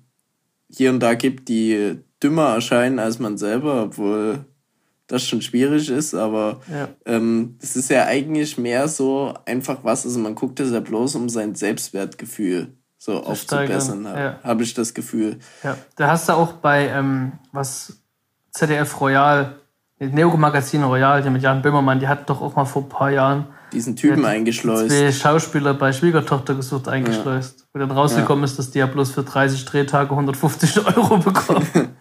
hier 0.69 0.91
und 0.91 1.01
da 1.01 1.15
gibt, 1.15 1.49
die 1.49 1.99
dümmer 2.23 2.53
erscheinen 2.53 2.99
als 2.99 3.19
man 3.19 3.37
selber, 3.37 3.83
obwohl 3.83 4.45
das 5.07 5.23
schon 5.25 5.41
schwierig 5.41 5.89
ist, 5.89 6.13
aber 6.15 6.61
Ja. 6.71 6.87
ähm, 7.05 7.57
es 7.61 7.75
ist 7.75 7.89
ja 7.89 8.05
eigentlich 8.05 8.57
mehr 8.57 8.87
so 8.87 9.33
einfach 9.45 9.77
was, 9.83 10.05
also 10.05 10.19
man 10.19 10.35
guckt 10.35 10.59
es 10.59 10.71
ja 10.71 10.79
bloß, 10.79 11.15
um 11.15 11.29
sein 11.29 11.55
Selbstwertgefühl 11.55 12.73
so 12.97 13.21
aufzubessern, 13.23 14.01
steigern, 14.01 14.07
habe 14.07 14.19
ja. 14.19 14.39
hab 14.43 14.61
ich 14.61 14.73
das 14.73 14.93
Gefühl. 14.93 15.39
Ja, 15.63 15.77
da 15.97 16.07
hast 16.11 16.29
du 16.29 16.33
auch 16.33 16.53
bei, 16.53 16.87
ähm, 16.87 17.33
was 17.51 17.97
ZDF 18.51 19.01
Royal, 19.01 19.55
Neo 19.99 20.35
Magazin 20.37 20.83
Royal, 20.83 21.21
die 21.21 21.29
mit 21.29 21.41
Jan 21.43 21.61
Böhmermann, 21.61 21.99
die 21.99 22.07
hatten 22.07 22.25
doch 22.25 22.41
auch 22.41 22.55
mal 22.55 22.65
vor 22.65 22.83
ein 22.83 22.89
paar 22.89 23.11
Jahren 23.11 23.47
Diesen 23.73 23.95
Typen 23.95 24.21
Ja, 24.23 24.29
die- 24.29 24.35
eingeschleust. 24.35 24.89
zwei 24.89 25.11
Schauspieler 25.11 25.73
bei 25.73 25.91
Schwiegertochter 25.91 26.53
gesucht 26.55 26.87
eingeschleust. 26.87 27.67
Wo 27.73 27.79
dann 27.79 27.89
rausgekommen 27.91 28.43
ist, 28.43 28.59
dass 28.59 28.69
die 28.71 28.79
ja 28.79 28.85
bloß 28.85 29.11
für 29.11 29.23
30 29.23 29.65
Drehtage 29.65 30.11
150 30.11 30.85
Euro 30.97 31.17
bekommen. 31.17 31.67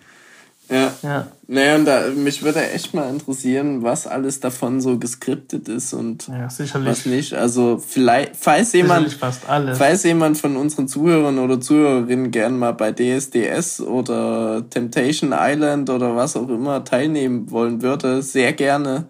Ja. 0.70 0.92
ja. 1.02 1.26
Naja, 1.48 1.76
und 1.76 1.84
da, 1.84 2.08
mich 2.14 2.42
würde 2.42 2.70
echt 2.70 2.94
mal 2.94 3.10
interessieren, 3.10 3.82
was 3.82 4.06
alles 4.06 4.40
davon 4.40 4.80
so 4.80 4.98
geskriptet 4.98 5.68
ist 5.68 5.92
und 5.92 6.28
ja, 6.28 6.48
was 6.84 7.04
nicht. 7.04 7.34
Also 7.34 7.78
vielleicht, 7.78 8.36
falls 8.36 8.72
jemand, 8.72 9.12
falls 9.12 10.02
jemand 10.04 10.38
von 10.38 10.56
unseren 10.56 10.88
Zuhörern 10.88 11.38
oder 11.38 11.60
Zuhörerinnen 11.60 12.30
gern 12.30 12.58
mal 12.58 12.72
bei 12.72 12.92
DSDS 12.92 13.82
oder 13.82 14.64
Temptation 14.70 15.34
Island 15.36 15.90
oder 15.90 16.16
was 16.16 16.36
auch 16.36 16.48
immer 16.48 16.84
teilnehmen 16.84 17.50
wollen 17.50 17.82
würde, 17.82 18.22
sehr 18.22 18.54
gerne. 18.54 19.08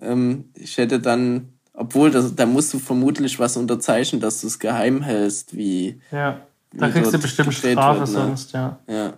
Ähm, 0.00 0.46
ich 0.54 0.78
hätte 0.78 0.98
dann, 0.98 1.48
obwohl 1.74 2.10
das, 2.10 2.34
da 2.34 2.46
musst 2.46 2.72
du 2.72 2.78
vermutlich 2.78 3.38
was 3.38 3.56
unterzeichnen, 3.56 4.20
dass 4.20 4.40
du 4.40 4.46
es 4.46 4.58
geheim 4.58 5.02
hältst, 5.02 5.54
wie. 5.56 6.00
Ja, 6.10 6.40
da 6.72 6.88
wie 6.88 6.92
kriegst 6.92 7.12
du 7.12 7.18
bestimmt 7.18 7.52
Strafe 7.52 8.00
wird, 8.00 8.08
ne? 8.08 8.14
sonst, 8.14 8.52
ja. 8.52 8.78
Ja. 8.88 9.12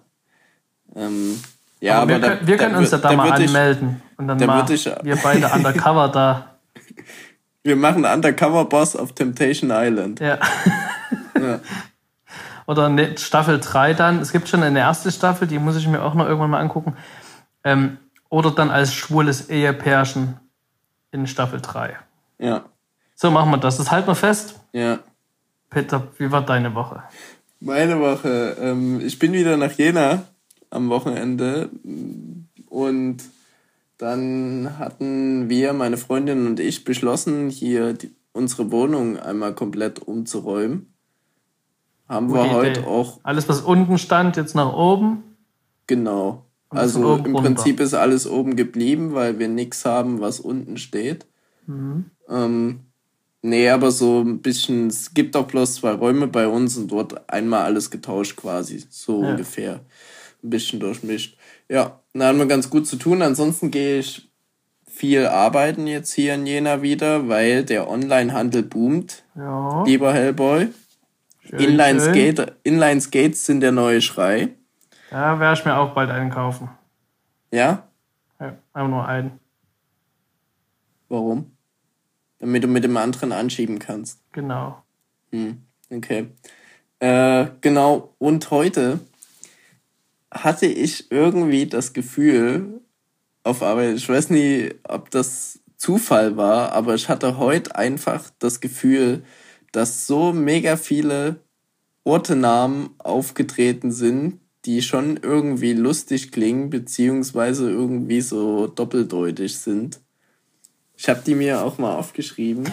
Ähm, 0.97 1.38
ja, 1.85 2.00
aber, 2.00 2.14
aber 2.14 2.23
wir, 2.23 2.31
da, 2.37 2.47
wir 2.47 2.57
können 2.57 2.75
uns 2.76 2.91
ja 2.91 2.99
da, 2.99 3.12
mal 3.12 3.31
anmelden. 3.33 4.03
Ich, 4.12 4.19
und 4.19 4.29
dann 4.29 4.38
mal 4.38 4.71
ich, 4.71 4.87
wir 4.87 5.17
beide 5.17 5.49
undercover 5.49 6.09
da. 6.09 6.50
Wir 7.67 7.76
machen 7.76 8.05
Undercover-Boss 8.05 8.95
auf 8.95 9.14
Temptation 9.14 9.71
Island. 9.73 10.21
Ja. 10.21 10.38
ja. 11.41 11.61
Oder 12.67 12.91
ne, 12.91 13.17
Staffel 13.17 13.59
3 13.59 13.95
dann. 13.95 14.21
Es 14.21 14.33
gibt 14.33 14.49
schon 14.49 14.62
eine 14.62 14.81
erste 14.81 15.11
Staffel, 15.11 15.49
die 15.49 15.59
muss 15.59 15.75
ich 15.76 15.88
mir 15.88 16.03
auch 16.03 16.12
noch 16.12 16.26
irgendwann 16.26 16.50
mal 16.50 16.61
angucken. 16.61 16.95
Ähm, 17.64 17.97
oder 18.29 18.50
dann 18.50 18.71
als 18.71 18.93
schwules 18.93 19.49
Ehepärchen 19.49 20.41
in 21.11 21.26
Staffel 21.26 21.61
3. 21.62 21.97
Ja. 22.38 22.64
So 23.14 23.31
machen 23.31 23.50
wir 23.50 23.59
das. 23.59 23.79
Das 23.79 23.91
halten 23.91 24.09
wir 24.09 24.14
fest. 24.14 24.61
Ja. 24.73 24.99
Peter, 25.71 26.09
wie 26.19 26.31
war 26.31 26.43
deine 26.43 26.75
Woche? 26.75 27.03
Meine 27.61 27.99
Woche. 27.99 28.57
Ähm, 28.61 29.00
ich 29.00 29.19
bin 29.19 29.33
wieder 29.33 29.57
nach 29.57 29.73
Jena 29.73 30.25
am 30.75 30.88
Wochenende 30.88 31.71
und 32.69 33.19
dann 33.99 34.78
hatten 34.78 35.49
wir, 35.49 35.73
meine 35.73 35.97
Freundin 35.97 36.47
und 36.47 36.61
ich, 36.61 36.85
beschlossen, 36.85 37.49
hier 37.49 37.93
die, 37.93 38.11
unsere 38.33 38.71
Wohnung 38.73 39.19
einmal 39.19 39.54
komplett 39.54 40.00
umzuräumen. 40.00 40.93
Haben 42.09 42.28
Gute 42.28 42.40
wir 42.40 42.50
heute 42.50 42.81
Idee. 42.81 42.88
auch. 42.88 43.21
Alles, 43.23 43.49
was 43.49 43.61
unten 43.61 43.97
stand, 43.99 44.37
jetzt 44.37 44.54
nach 44.54 44.73
oben? 44.73 45.23
Genau. 45.87 46.45
Also 46.69 47.16
im 47.16 47.37
runter. 47.37 47.43
Prinzip 47.43 47.81
ist 47.81 47.95
alles 47.95 48.26
oben 48.26 48.57
geblieben, 48.57 49.14
weil 49.14 49.38
wir 49.38 49.49
nichts 49.49 49.85
haben, 49.85 50.21
was 50.21 50.40
unten 50.40 50.76
steht. 50.76 51.26
Mhm. 51.66 52.07
Ähm, 52.28 52.81
nee, 53.43 53.69
aber 53.71 53.93
so 53.93 54.21
ein 54.21 54.43
bisschen, 54.43 54.88
es 54.88 55.14
gibt 55.14 55.37
auch 55.37 55.47
bloß 55.47 55.76
zwei 55.76 55.93
Räume 55.93 56.26
bei 56.26 56.49
uns 56.49 56.76
und 56.76 56.88
dort 56.88 57.31
einmal 57.31 57.62
alles 57.62 57.90
getauscht 57.90 58.37
quasi, 58.37 58.85
so 58.90 59.23
ja. 59.23 59.31
ungefähr 59.31 59.81
ein 60.45 60.51
bisschen 60.51 60.81
durchmischt. 60.81 61.37
Ja, 61.69 62.01
da 62.13 62.27
haben 62.27 62.39
wir 62.39 62.47
ganz 62.47 62.71
gut 62.71 62.87
zu 62.87 62.97
tun. 62.97 63.23
Ansonsten 63.23 63.71
gehe 63.71 63.99
ich 63.99 64.31
viel 64.87 65.27
arbeiten 65.27 65.87
jetzt 65.89 66.13
hier 66.13 66.35
in 66.35 66.47
Jena 66.47 66.83
wieder, 66.83 67.29
weil 67.29 67.65
der 67.65 67.91
Onlinehandel 67.91 68.63
boomt. 68.63 69.25
Ja. 69.35 69.83
Lieber 69.85 70.13
Hellboy. 70.13 70.69
Inline, 71.51 72.01
Skate, 72.01 72.57
Inline 72.63 73.01
Skates 73.01 73.45
sind 73.45 73.61
der 73.61 73.73
neue 73.73 74.01
Schrei. 74.01 74.51
Ja, 75.11 75.39
werde 75.39 75.59
ich 75.59 75.65
mir 75.65 75.77
auch 75.77 75.95
bald 75.95 76.11
einkaufen. 76.11 76.71
Ja? 77.53 77.85
Ja, 78.41 78.55
einfach 78.73 78.91
nur 78.91 79.07
einen. 79.07 79.39
Warum? 81.09 81.53
Damit 82.39 82.65
du 82.65 82.69
mit 82.69 82.85
dem 82.85 82.97
anderen 82.97 83.33
anschieben 83.33 83.79
kannst. 83.79 84.21
Genau. 84.33 84.83
Hm, 85.31 85.63
okay. 85.91 86.29
Äh, 86.99 87.47
genau. 87.61 88.15
Und 88.19 88.51
heute 88.51 89.01
hatte 90.35 90.67
ich 90.67 91.11
irgendwie 91.11 91.67
das 91.67 91.93
Gefühl 91.93 92.81
auf 93.45 93.62
Arbeit, 93.62 93.97
ich 93.97 94.09
weiß 94.09 94.31
nie, 94.31 94.71
ob 94.88 95.11
das 95.11 95.61
Zufall 95.76 96.37
war, 96.37 96.73
aber 96.73 96.95
ich 96.95 97.09
hatte 97.09 97.38
heute 97.38 97.76
einfach 97.76 98.31
das 98.38 98.61
Gefühl, 98.61 99.23
dass 99.73 100.07
so 100.07 100.33
mega 100.33 100.76
viele 100.76 101.37
Ortenamen 102.05 102.91
aufgetreten 102.99 103.93
sind, 103.93 104.41
die 104.64 104.83
schon 104.83 105.19
irgendwie 105.23 105.75
lustig 105.75 106.33
klingen, 106.33 106.71
beziehungsweise 106.71 107.71
irgendwie 107.71 108.21
so 108.21 108.67
doppeldeutig 108.67 109.59
sind. 109.59 110.00
Ich 110.97 111.09
habe 111.09 111.23
die 111.26 111.35
mir 111.35 111.62
auch 111.62 111.79
mal 111.79 111.97
aufgeschrieben. 111.97 112.64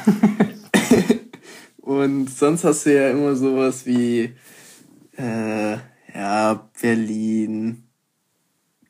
Und 1.82 2.30
sonst 2.30 2.64
hast 2.64 2.86
du 2.86 2.96
ja 2.96 3.10
immer 3.10 3.36
sowas 3.36 3.86
wie 3.86 4.34
äh, 5.18 5.78
ja, 6.14 6.70
Berlin, 6.82 7.84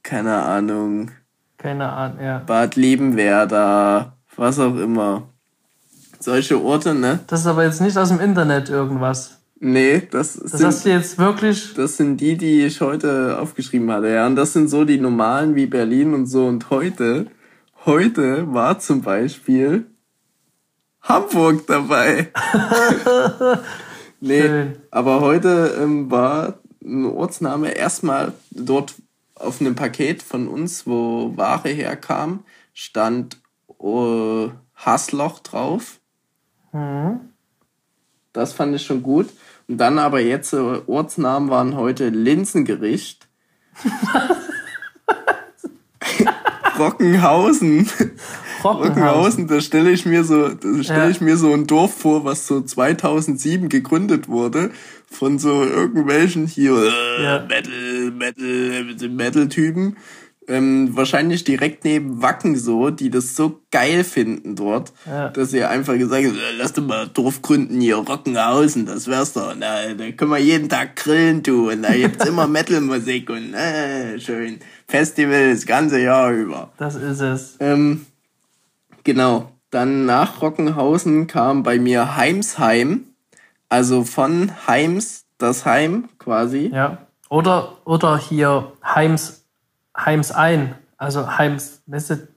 keine 0.04 0.42
Ahnung. 0.44 1.12
Keine 1.58 1.90
Ahnung, 1.90 2.24
ja. 2.24 2.40
Bad 2.40 2.76
Liebenwerda, 2.76 4.18
was 4.36 4.60
auch 4.60 4.76
immer. 4.78 5.30
Solche 6.20 6.62
Orte, 6.62 6.94
ne? 6.94 7.20
Das 7.28 7.42
ist 7.42 7.48
aber 7.48 7.64
jetzt 7.64 7.82
nicht 7.82 7.98
aus 7.98 8.10
dem 8.10 8.20
Internet 8.20 8.70
irgendwas. 8.70 9.42
Nee, 9.64 10.08
das, 10.10 10.34
das 10.34 10.52
sind, 10.54 10.66
hast 10.66 10.86
du 10.86 10.90
jetzt 10.90 11.20
wirklich. 11.20 11.76
Das 11.76 11.98
sind 11.98 12.18
die, 12.18 12.36
die 12.36 12.66
ich 12.66 12.82
heute 12.82 13.38
aufgeschrieben 13.40 13.92
hatte, 13.92 14.10
ja. 14.10 14.26
Und 14.26 14.36
das 14.36 14.54
sind 14.54 14.70
so 14.70 14.86
die 14.86 15.00
normalen 15.00 15.56
wie 15.56 15.68
Berlin 15.68 16.16
und 16.16 16.26
so. 16.26 16.48
Und 16.48 16.72
heute, 16.72 17.28
heute 17.86 18.52
war 18.52 18.80
zum 18.80 19.02
Beispiel 19.04 19.86
Hamburg 21.04 21.68
dabei. 21.68 22.32
nee, 24.20 24.42
Schön. 24.42 24.76
aber 24.90 25.22
heute 25.22 25.78
ähm, 25.80 26.10
war 26.10 26.61
ein 26.84 27.06
Ortsname 27.06 27.72
erstmal 27.72 28.34
dort 28.52 28.96
auf 29.36 29.62
einem 29.62 29.76
Paket 29.76 30.22
von 30.24 30.48
uns, 30.48 30.86
wo 30.88 31.36
Ware 31.36 31.70
herkam, 31.70 32.44
stand 32.74 33.38
äh, 33.82 34.50
Hassloch 34.76 35.40
drauf. 35.40 36.00
Mhm. 36.72 37.20
Das 38.34 38.54
fand 38.54 38.76
ich 38.76 38.86
schon 38.86 39.04
gut. 39.04 39.30
Und 39.68 39.78
dann 39.78 40.00
aber 40.00 40.20
jetzt 40.20 40.54
äh, 40.54 40.82
Ortsnamen 40.88 41.50
waren 41.50 41.76
heute 41.76 42.10
Linsengericht. 42.10 43.28
Rockenhausen. 46.80 47.90
Rockenhausen, 48.64 49.48
da 49.48 49.62
stelle 49.62 49.92
ich 49.92 50.06
mir 50.06 50.24
so, 50.24 50.50
da 50.50 50.84
stelle 50.84 51.04
ja. 51.04 51.10
ich 51.10 51.22
mir 51.22 51.38
so 51.38 51.54
ein 51.54 51.68
Dorf 51.68 51.94
vor, 51.94 52.26
was 52.26 52.48
so 52.48 52.62
2007 52.62 53.70
gegründet 53.70 54.28
wurde 54.28 54.72
von 55.10 55.40
so 55.40 55.64
irgendwelchen 55.64 56.48
hier 56.48 56.74
äh, 56.74 57.24
ja. 57.24 57.46
Metal, 57.48 58.12
Metal, 58.12 59.10
Metal-Typen. 59.10 59.98
Ähm, 60.48 60.90
wahrscheinlich 60.96 61.44
direkt 61.44 61.86
neben 61.86 62.22
Wacken 62.22 62.56
so, 62.58 62.90
die 62.90 63.12
das 63.12 63.36
so 63.36 63.62
geil 63.70 64.04
finden 64.04 64.56
dort, 64.56 64.92
ja. 65.06 65.30
dass 65.30 65.52
sie 65.52 65.64
einfach 65.64 65.98
gesagt 65.98 66.26
haben, 66.26 66.36
äh, 66.36 66.58
lass 66.58 66.74
doch 66.74 66.84
mal 66.84 67.08
Dorf 67.08 67.44
gründen 67.44 67.80
hier, 67.80 67.98
Rockenhausen, 67.98 68.88
das 68.88 69.08
wär's 69.08 69.34
doch. 69.34 69.54
Na, 69.58 69.94
da 69.94 70.12
können 70.12 70.32
wir 70.32 70.40
jeden 70.40 70.68
Tag 70.68 70.96
grillen, 70.96 71.44
du, 71.44 71.70
und 71.70 71.84
da 71.84 71.94
gibt's 71.94 72.26
immer 72.26 72.48
Metal-Musik 72.50 73.30
und 73.30 73.54
äh, 73.54 74.20
schön. 74.20 74.60
Festival 74.88 75.52
das 75.54 75.66
ganze 75.66 76.02
Jahr 76.02 76.32
über. 76.32 76.74
Das 76.78 76.96
ist 76.96 77.22
es. 77.22 77.58
Ähm, 77.60 78.08
genau. 79.04 79.52
Dann 79.70 80.06
nach 80.06 80.42
Rockenhausen 80.42 81.28
kam 81.28 81.64
bei 81.64 81.80
mir 81.80 82.18
Heimsheim. 82.18 83.06
Also 83.70 84.04
von 84.04 84.52
Heims, 84.68 85.26
das 85.38 85.66
Heim 85.66 86.10
quasi. 86.20 86.72
Ja. 86.74 86.98
Oder, 87.30 87.78
oder 87.86 88.18
hier 88.18 88.74
Heims, 88.84 89.46
Heims 89.98 90.32
ein. 90.32 90.76
Also 90.98 91.38
Heims, 91.38 91.82
weißt 91.88 92.10
du, 92.10 92.28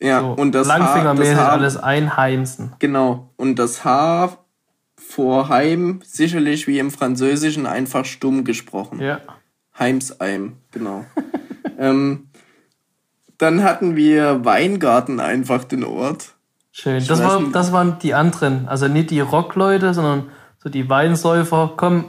ja, 0.00 0.20
so 0.20 0.32
und 0.32 0.52
das 0.52 0.68
Langfingermäßig 0.68 1.36
H, 1.36 1.48
alles 1.48 1.76
einheimsen. 1.76 2.72
Genau. 2.78 3.30
Und 3.36 3.58
das 3.58 3.84
H 3.84 4.36
vor 4.96 5.48
Heim 5.48 6.00
sicherlich 6.04 6.66
wie 6.66 6.78
im 6.78 6.90
Französischen 6.90 7.66
einfach 7.66 8.04
stumm 8.04 8.44
gesprochen. 8.44 9.00
Ja. 9.00 9.20
Heimsheim, 9.78 10.58
genau. 10.70 11.04
ähm, 11.78 12.28
dann 13.38 13.62
hatten 13.62 13.96
wir 13.96 14.44
Weingarten 14.44 15.20
einfach 15.20 15.64
den 15.64 15.84
Ort. 15.84 16.34
Schön. 16.72 17.04
das, 17.06 17.22
war, 17.22 17.40
das 17.52 17.72
waren 17.72 17.98
die 18.00 18.14
anderen. 18.14 18.66
Also 18.68 18.88
nicht 18.88 19.10
die 19.10 19.20
Rockleute, 19.20 19.94
sondern 19.94 20.30
so 20.58 20.68
die 20.68 20.90
Weinsäufer. 20.90 21.72
Komm, 21.76 22.06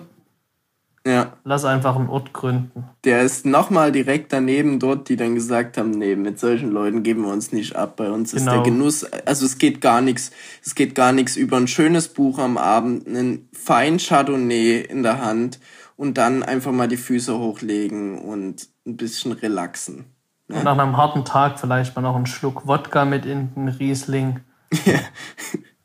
ja. 1.05 1.34
lass 1.44 1.65
einfach 1.65 1.96
einen 1.96 2.10
Ort 2.10 2.34
gründen. 2.34 2.86
Der 3.03 3.22
ist 3.22 3.46
nochmal 3.46 3.91
direkt 3.91 4.34
daneben 4.34 4.79
dort, 4.79 5.08
die 5.08 5.17
dann 5.17 5.36
gesagt 5.36 5.77
haben, 5.77 5.91
nee, 5.91 6.15
mit 6.15 6.39
solchen 6.39 6.72
Leuten 6.72 7.03
geben 7.03 7.24
wir 7.25 7.32
uns 7.32 7.51
nicht 7.51 7.75
ab. 7.75 7.96
Bei 7.98 8.10
uns 8.10 8.32
genau. 8.32 8.39
ist 8.39 8.46
der 8.46 8.63
genau. 8.63 8.77
Genuss, 8.77 9.03
also 9.03 9.46
es 9.46 9.60
geht 9.60 9.82
gar 9.82 10.01
nichts, 10.01 10.32
es 10.63 10.74
geht 10.74 10.96
gar 10.96 11.12
nichts 11.12 11.36
über 11.36 11.58
ein 11.58 11.67
schönes 11.67 12.08
Buch 12.08 12.39
am 12.39 12.58
Abend, 12.58 13.08
einen 13.08 13.48
fein 13.53 13.98
Chardonnay 13.98 14.82
in 14.82 15.03
der 15.03 15.24
Hand 15.24 15.60
und 15.96 16.17
dann 16.17 16.41
einfach 16.41 16.72
mal 16.72 16.88
die 16.88 16.98
Füße 16.98 17.38
hochlegen 17.38 18.17
und 18.17 18.67
ein 18.88 18.98
bisschen 18.98 19.32
relaxen. 19.32 20.05
Ja. 20.47 20.57
Und 20.57 20.63
nach 20.63 20.77
einem 20.77 20.97
harten 20.97 21.25
Tag 21.25 21.59
vielleicht 21.59 21.95
mal 21.95 22.01
noch 22.01 22.15
einen 22.15 22.27
Schluck 22.27 22.67
Wodka 22.67 23.05
mit 23.05 23.25
in 23.25 23.53
den 23.55 23.67
Riesling. 23.69 24.41
Ja. 24.85 24.99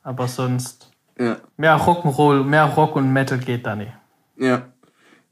Aber 0.02 0.28
sonst 0.28 0.90
ja. 1.18 1.36
mehr 1.56 1.78
Rock'n'Roll, 1.78 2.44
mehr 2.44 2.64
Rock 2.64 2.96
und 2.96 3.12
Metal 3.12 3.38
geht 3.38 3.66
da 3.66 3.76
nicht. 3.76 3.92
Ja. 4.36 4.62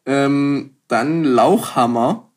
Ähm, 0.06 0.76
dann 0.86 1.24
Lauchhammer. 1.24 2.30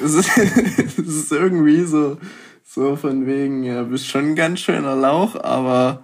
Das 0.00 0.14
ist, 0.14 0.30
das 0.36 1.06
ist 1.06 1.32
irgendwie 1.32 1.84
so, 1.84 2.18
so 2.64 2.96
von 2.96 3.26
wegen, 3.26 3.62
ja, 3.62 3.82
bist 3.84 4.06
schon 4.06 4.30
ein 4.30 4.36
ganz 4.36 4.60
schöner 4.60 4.96
Lauch, 4.96 5.36
aber 5.36 6.02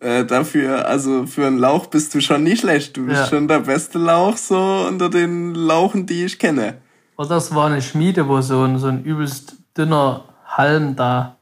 äh, 0.00 0.24
dafür, 0.24 0.88
also 0.88 1.26
für 1.26 1.46
einen 1.46 1.58
Lauch 1.58 1.86
bist 1.86 2.14
du 2.14 2.20
schon 2.20 2.42
nicht 2.42 2.60
schlecht. 2.60 2.96
Du 2.96 3.06
bist 3.06 3.20
ja. 3.20 3.26
schon 3.26 3.48
der 3.48 3.60
beste 3.60 3.98
Lauch 3.98 4.36
so 4.36 4.86
unter 4.88 5.08
den 5.08 5.54
Lauchen, 5.54 6.06
die 6.06 6.24
ich 6.24 6.38
kenne. 6.38 6.78
Oder 7.16 7.30
das 7.30 7.54
war 7.54 7.66
eine 7.66 7.82
Schmiede, 7.82 8.28
wo 8.28 8.40
so 8.40 8.62
ein, 8.62 8.78
so 8.78 8.88
ein 8.88 9.04
übelst 9.04 9.56
dünner 9.76 10.24
Halm 10.46 10.96
da 10.96 11.36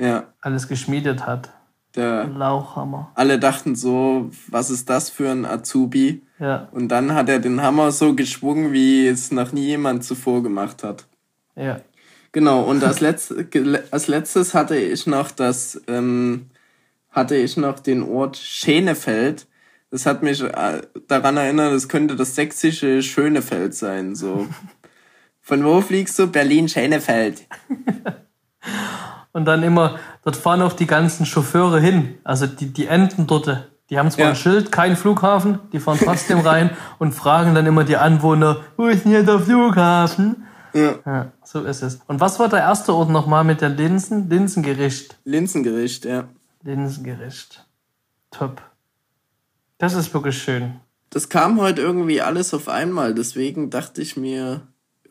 ja. 0.00 0.24
alles 0.40 0.68
geschmiedet 0.68 1.26
hat. 1.26 1.50
Der 1.94 2.26
Lauchhammer. 2.26 3.12
Alle 3.14 3.38
dachten 3.38 3.76
so, 3.76 4.30
was 4.48 4.70
ist 4.70 4.90
das 4.90 5.10
für 5.10 5.30
ein 5.30 5.44
Azubi? 5.44 6.22
Ja. 6.40 6.68
Und 6.72 6.88
dann 6.88 7.14
hat 7.14 7.28
er 7.28 7.38
den 7.38 7.62
Hammer 7.62 7.92
so 7.92 8.14
geschwungen, 8.14 8.72
wie 8.72 9.06
es 9.06 9.30
noch 9.30 9.52
nie 9.52 9.66
jemand 9.66 10.02
zuvor 10.02 10.42
gemacht 10.42 10.82
hat. 10.82 11.06
Ja. 11.54 11.80
Genau, 12.32 12.62
und 12.62 12.82
als, 12.82 12.98
Letz 12.98 13.32
als 13.92 14.08
letztes 14.08 14.54
hatte 14.54 14.76
ich 14.76 15.06
noch 15.06 15.30
das, 15.30 15.80
ähm, 15.86 16.46
hatte 17.10 17.36
ich 17.36 17.56
noch 17.56 17.78
den 17.78 18.02
Ort 18.02 18.36
Schenefeld. 18.36 19.46
Das 19.92 20.04
hat 20.04 20.24
mich 20.24 20.42
äh, 20.42 20.82
daran 21.06 21.36
erinnert, 21.36 21.72
es 21.74 21.88
könnte 21.88 22.16
das 22.16 22.34
sächsische 22.34 23.02
Schönefeld 23.02 23.74
sein, 23.74 24.16
so. 24.16 24.48
Von 25.46 25.62
wo 25.62 25.82
fliegst 25.82 26.18
du? 26.18 26.26
Berlin, 26.26 26.70
Schenefeld. 26.70 27.46
und 29.32 29.44
dann 29.44 29.62
immer, 29.62 29.98
dort 30.22 30.36
fahren 30.36 30.62
auch 30.62 30.72
die 30.72 30.86
ganzen 30.86 31.26
Chauffeure 31.26 31.78
hin. 31.80 32.14
Also 32.24 32.46
die, 32.46 32.72
die 32.72 32.86
enden 32.86 33.26
dort. 33.26 33.68
Die 33.90 33.98
haben 33.98 34.10
zwar 34.10 34.24
ja. 34.24 34.30
ein 34.30 34.36
Schild, 34.36 34.72
kein 34.72 34.96
Flughafen, 34.96 35.58
die 35.70 35.80
fahren 35.80 35.98
trotzdem 36.02 36.40
rein 36.46 36.70
und 36.98 37.12
fragen 37.12 37.54
dann 37.54 37.66
immer 37.66 37.84
die 37.84 37.98
Anwohner, 37.98 38.62
wo 38.78 38.86
ist 38.86 39.04
denn 39.04 39.12
hier 39.12 39.22
der 39.22 39.38
Flughafen? 39.38 40.46
Ja. 40.72 40.94
ja. 41.04 41.32
So 41.44 41.62
ist 41.64 41.82
es. 41.82 42.00
Und 42.06 42.20
was 42.20 42.38
war 42.40 42.48
der 42.48 42.60
erste 42.60 42.94
Ort 42.94 43.10
nochmal 43.10 43.44
mit 43.44 43.60
der 43.60 43.68
Linsen? 43.68 44.30
Linsengericht. 44.30 45.18
Linsengericht, 45.24 46.06
ja. 46.06 46.24
Linsengericht. 46.62 47.66
Top. 48.30 48.62
Das 49.76 49.92
ist 49.92 50.14
wirklich 50.14 50.42
schön. 50.42 50.80
Das 51.10 51.28
kam 51.28 51.60
heute 51.60 51.82
irgendwie 51.82 52.22
alles 52.22 52.54
auf 52.54 52.70
einmal, 52.70 53.14
deswegen 53.14 53.68
dachte 53.68 54.00
ich 54.00 54.16
mir, 54.16 54.62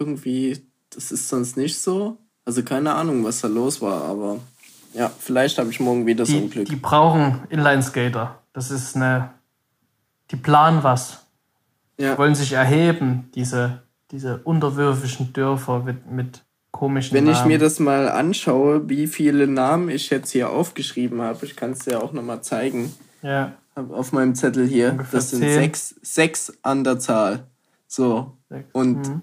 irgendwie, 0.03 0.65
das 0.89 1.11
ist 1.11 1.29
sonst 1.29 1.57
nicht 1.57 1.79
so. 1.79 2.17
Also 2.45 2.63
keine 2.63 2.93
Ahnung, 2.93 3.23
was 3.23 3.41
da 3.41 3.47
los 3.47 3.81
war, 3.81 4.03
aber 4.03 4.39
ja, 4.93 5.09
vielleicht 5.17 5.57
habe 5.57 5.69
ich 5.69 5.79
morgen 5.79 6.05
wieder 6.05 6.25
so 6.25 6.35
ein 6.35 6.49
Glück. 6.49 6.67
Die 6.67 6.75
brauchen 6.75 7.41
Inline-Skater. 7.49 8.39
Das 8.51 8.69
ist 8.69 8.95
eine. 8.95 9.31
Die 10.29 10.35
planen 10.35 10.83
was. 10.83 11.25
Ja. 11.97 12.11
Die 12.11 12.17
wollen 12.17 12.35
sich 12.35 12.53
erheben, 12.53 13.29
diese, 13.33 13.83
diese 14.11 14.39
unterwürfigen 14.39 15.31
Dörfer 15.31 15.79
mit, 15.79 16.11
mit 16.11 16.43
komischen 16.71 17.15
Wenn 17.15 17.25
Namen. 17.25 17.37
ich 17.37 17.45
mir 17.45 17.59
das 17.59 17.79
mal 17.79 18.09
anschaue, 18.09 18.89
wie 18.89 19.07
viele 19.07 19.47
Namen 19.47 19.89
ich 19.89 20.09
jetzt 20.09 20.31
hier 20.31 20.49
aufgeschrieben 20.49 21.21
habe, 21.21 21.45
ich 21.45 21.55
kann 21.55 21.71
es 21.71 21.79
dir 21.79 22.03
auch 22.03 22.13
nochmal 22.13 22.41
zeigen. 22.41 22.93
Ja. 23.21 23.53
Auf 23.75 24.11
meinem 24.11 24.35
Zettel 24.35 24.67
hier. 24.67 24.91
Ungefähr 24.91 25.19
das 25.19 25.31
sind 25.31 25.41
sechs, 25.41 25.95
sechs 26.01 26.53
an 26.61 26.83
der 26.83 26.99
Zahl. 26.99 27.47
So. 27.87 28.37
Sechs. 28.49 28.69
Und 28.73 29.07
mhm 29.07 29.21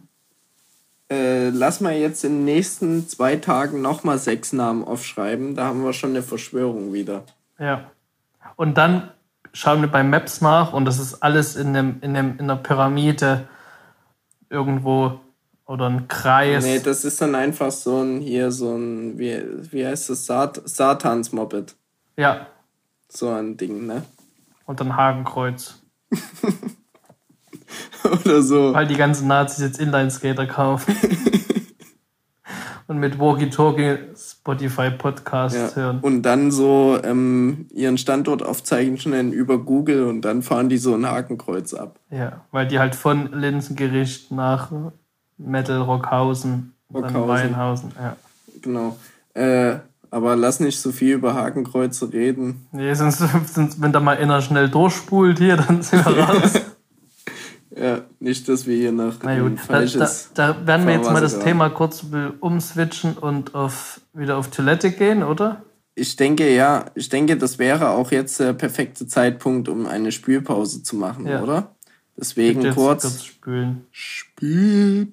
äh, 1.10 1.50
lass 1.50 1.80
mal 1.80 1.94
jetzt 1.94 2.24
in 2.24 2.38
den 2.38 2.44
nächsten 2.44 3.08
zwei 3.08 3.36
Tagen 3.36 3.82
nochmal 3.82 4.18
sechs 4.18 4.52
Namen 4.52 4.84
aufschreiben. 4.84 5.54
Da 5.54 5.64
haben 5.64 5.84
wir 5.84 5.92
schon 5.92 6.10
eine 6.10 6.22
Verschwörung 6.22 6.92
wieder. 6.92 7.24
Ja. 7.58 7.90
Und 8.56 8.78
dann 8.78 9.10
schauen 9.52 9.80
wir 9.80 9.88
bei 9.88 10.04
Maps 10.04 10.40
nach 10.40 10.72
und 10.72 10.84
das 10.84 10.98
ist 10.98 11.22
alles 11.22 11.56
in, 11.56 11.74
dem, 11.74 11.98
in, 12.00 12.14
dem, 12.14 12.38
in 12.38 12.46
der 12.46 12.56
Pyramide 12.56 13.48
irgendwo 14.48 15.20
oder 15.66 15.86
ein 15.86 16.08
Kreis. 16.08 16.64
Nee, 16.64 16.80
das 16.80 17.04
ist 17.04 17.20
dann 17.20 17.34
einfach 17.34 17.70
so 17.70 18.02
ein, 18.02 18.20
hier 18.20 18.50
so 18.50 18.74
ein, 18.76 19.18
wie, 19.18 19.42
wie 19.72 19.86
heißt 19.86 20.10
das, 20.10 20.26
Sat 20.26 20.60
Satans-Moped. 20.64 21.74
Ja. 22.16 22.46
So 23.08 23.30
ein 23.30 23.56
Ding, 23.56 23.86
ne? 23.86 24.02
Und 24.66 24.80
ein 24.80 24.96
Hakenkreuz. 24.96 25.82
Oder 28.24 28.42
so. 28.42 28.74
Weil 28.74 28.86
die 28.86 28.96
ganzen 28.96 29.28
Nazis 29.28 29.64
jetzt 29.64 29.80
Inline-Skater 29.80 30.46
kaufen. 30.46 30.94
und 32.90 32.98
mit 32.98 33.20
Walkie-Talkie 33.20 33.98
Spotify 34.16 34.90
Podcast 34.90 35.54
ja. 35.54 35.70
hören. 35.76 36.00
Und 36.00 36.22
dann 36.22 36.50
so 36.50 36.98
ähm, 37.04 37.66
ihren 37.72 37.98
Standort 37.98 38.42
aufzeichnen 38.42 39.32
über 39.32 39.58
Google 39.58 40.08
und 40.08 40.22
dann 40.22 40.42
fahren 40.42 40.68
die 40.68 40.76
so 40.76 40.94
ein 40.94 41.06
Hakenkreuz 41.06 41.72
ab. 41.72 42.00
Ja, 42.10 42.44
weil 42.50 42.66
die 42.66 42.80
halt 42.80 42.96
von 42.96 43.32
Linsengericht 43.32 44.32
nach 44.32 44.72
Metal 45.38 45.80
Rockhausen, 45.80 46.74
Rockhausen. 46.92 47.14
dann 47.14 47.28
Weinhausen, 47.28 47.92
ja. 47.96 48.16
Genau. 48.60 48.96
Äh, 49.34 49.76
aber 50.10 50.34
lass 50.34 50.58
nicht 50.58 50.80
so 50.80 50.90
viel 50.90 51.14
über 51.14 51.34
Hakenkreuze 51.34 52.12
reden. 52.12 52.66
Nee, 52.72 52.92
sonst, 52.94 53.22
sonst 53.54 53.80
wenn 53.80 53.92
da 53.92 54.00
mal 54.00 54.16
einer 54.16 54.42
schnell 54.42 54.68
durchspult 54.68 55.38
hier, 55.38 55.56
dann 55.56 55.82
sind 55.82 56.04
wir 56.04 56.18
raus. 56.24 56.54
Ja, 57.80 58.02
nicht, 58.18 58.46
dass 58.46 58.66
wir 58.66 58.76
hier 58.76 58.92
nach 58.92 59.14
Na 59.22 59.40
gut, 59.40 59.58
falsches 59.58 60.30
da, 60.34 60.52
da, 60.52 60.66
werden 60.66 60.86
wir 60.86 60.94
jetzt 60.96 61.10
mal 61.10 61.22
das. 61.22 61.38
Thema 61.38 61.70
kurz 61.70 62.04
umswitchen 62.40 63.14
und 63.14 63.54
auf, 63.54 64.02
wieder 64.12 64.36
auf 64.36 64.48
Toilette 64.50 64.90
gehen, 64.90 65.22
oder? 65.22 65.62
Ich 65.94 66.16
denke, 66.16 66.54
ja. 66.54 66.84
Ich 66.94 67.08
denke, 67.08 67.38
das 67.38 67.58
wäre 67.58 67.88
auch 67.90 68.10
jetzt 68.10 68.38
der 68.38 68.52
perfekte 68.52 69.06
Zeitpunkt, 69.06 69.70
um 69.70 69.86
eine 69.86 70.12
Spülpause 70.12 70.82
zu 70.82 70.96
machen, 70.96 71.26
ja. 71.26 71.42
oder? 71.42 71.74
Deswegen 72.18 72.60
kurz, 72.74 73.02
kurz 73.02 73.24
spülen. 73.24 73.86
Spülpause. 73.90 75.08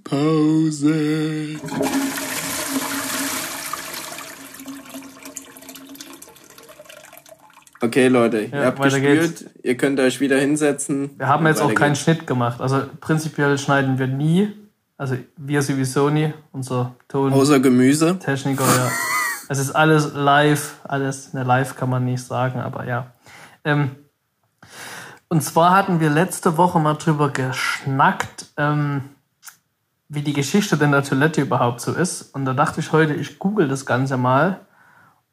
Okay, 7.79 8.07
Leute, 8.07 8.41
ja, 8.45 8.59
ihr 8.59 8.65
habt 8.65 8.81
gespürt, 8.81 9.45
ihr 9.61 9.77
könnt 9.77 9.99
euch 9.99 10.19
wieder 10.19 10.37
hinsetzen. 10.37 11.11
Wir 11.17 11.27
haben 11.27 11.45
jetzt 11.45 11.61
auch 11.61 11.73
keinen 11.73 11.93
geht's. 11.93 12.03
Schnitt 12.03 12.25
gemacht. 12.25 12.59
Also 12.59 12.83
prinzipiell 12.99 13.57
schneiden 13.57 13.99
wir 13.99 14.07
nie. 14.07 14.51
Also 14.97 15.15
wir 15.37 15.61
sowieso 15.61 16.09
nie. 16.09 16.33
Unser 16.51 16.95
Ton. 17.07 17.31
Außer 17.33 17.59
Gemüse. 17.59 18.17
Techniker, 18.17 18.63
ja. 18.63 18.91
es 19.49 19.59
ist 19.59 19.71
alles 19.71 20.13
live. 20.15 20.75
Alles, 20.85 21.33
ne, 21.33 21.43
live 21.43 21.75
kann 21.75 21.89
man 21.89 22.03
nicht 22.03 22.23
sagen, 22.23 22.59
aber 22.59 22.85
ja. 22.85 23.11
Ähm, 23.63 23.91
und 25.27 25.43
zwar 25.43 25.75
hatten 25.75 25.99
wir 25.99 26.09
letzte 26.09 26.57
Woche 26.57 26.79
mal 26.79 26.95
drüber 26.95 27.29
geschnackt, 27.29 28.47
ähm, 28.57 29.01
wie 30.09 30.21
die 30.21 30.33
Geschichte 30.33 30.77
denn 30.77 30.91
der 30.91 31.03
Toilette 31.03 31.41
überhaupt 31.41 31.81
so 31.81 31.93
ist. 31.93 32.33
Und 32.33 32.45
da 32.45 32.53
dachte 32.53 32.79
ich 32.79 32.91
heute, 32.91 33.13
ich 33.13 33.37
google 33.37 33.67
das 33.67 33.85
Ganze 33.85 34.17
mal 34.17 34.61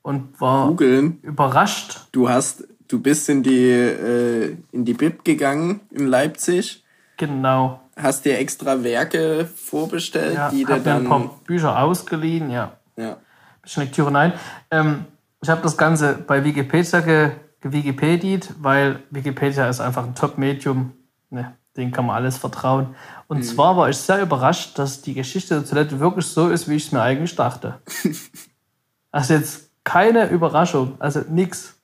und 0.04 0.38
war 0.38 0.68
Googlen. 0.68 1.18
überrascht. 1.22 2.08
Du 2.12 2.28
hast, 2.28 2.68
du 2.88 3.00
bist 3.00 3.28
in 3.30 3.42
die, 3.42 3.70
äh, 3.70 4.56
in 4.70 4.84
die 4.84 4.92
Bib 4.92 5.24
gegangen 5.24 5.80
in 5.90 6.06
Leipzig. 6.06 6.84
Genau. 7.16 7.80
Hast 7.96 8.24
dir 8.24 8.38
extra 8.38 8.84
Werke 8.84 9.46
vorbestellt, 9.46 10.34
ja, 10.34 10.50
die 10.50 10.64
dir 10.64 10.78
dann. 10.78 11.04
ein 11.04 11.08
paar 11.08 11.40
Bücher 11.44 11.78
ausgeliehen, 11.78 12.50
ja. 12.50 12.76
Ja. 12.96 13.16
Bisschen 13.62 13.84
Lektüre 13.84 14.12
nein. 14.12 14.34
Ähm, 14.70 15.06
ich 15.42 15.48
habe 15.48 15.62
das 15.62 15.76
Ganze 15.76 16.14
bei 16.14 16.44
Wikipedia 16.44 17.00
ge 17.00 17.30
Wikipediet, 17.62 18.52
weil 18.60 19.02
Wikipedia 19.08 19.70
ist 19.70 19.80
einfach 19.80 20.04
ein 20.04 20.14
Top-Medium. 20.14 20.92
Ne, 21.30 21.54
den 21.78 21.92
kann 21.92 22.04
man 22.04 22.16
alles 22.16 22.36
vertrauen. 22.36 22.94
Und 23.26 23.38
mhm. 23.38 23.42
zwar 23.42 23.74
war 23.78 23.88
ich 23.88 23.96
sehr 23.96 24.20
überrascht, 24.20 24.78
dass 24.78 25.00
die 25.00 25.14
Geschichte 25.14 25.54
der 25.54 25.66
Toilette 25.66 25.98
wirklich 25.98 26.26
so 26.26 26.50
ist, 26.50 26.68
wie 26.68 26.74
ich 26.74 26.86
es 26.86 26.92
mir 26.92 27.00
eigentlich 27.00 27.34
dachte. 27.36 27.80
also 29.10 29.32
jetzt 29.32 29.70
keine 29.84 30.28
Überraschung, 30.30 30.96
also 30.98 31.20
nix. 31.28 31.74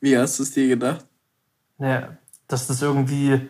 Wie 0.00 0.16
hast 0.16 0.38
du 0.38 0.44
es 0.44 0.52
dir 0.52 0.68
gedacht? 0.68 1.04
Naja, 1.78 2.16
dass 2.48 2.66
das 2.68 2.80
irgendwie 2.80 3.48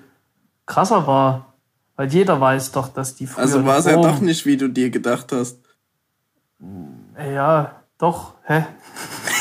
krasser 0.67 1.07
war. 1.07 1.55
Weil 1.97 2.09
jeder 2.09 2.41
weiß 2.41 2.73
doch, 2.73 2.89
dass 2.89 3.15
die 3.15 3.27
früher. 3.27 3.45
Also 3.45 3.65
war 3.65 3.79
es 3.79 3.85
ja 3.85 3.95
doch 3.95 4.21
nicht, 4.21 4.47
wie 4.47 4.57
du 4.57 4.69
dir 4.69 4.91
gedacht 4.91 5.31
hast. 5.33 5.59
Ja, 7.19 7.83
doch, 7.99 8.35
hä? 8.45 8.65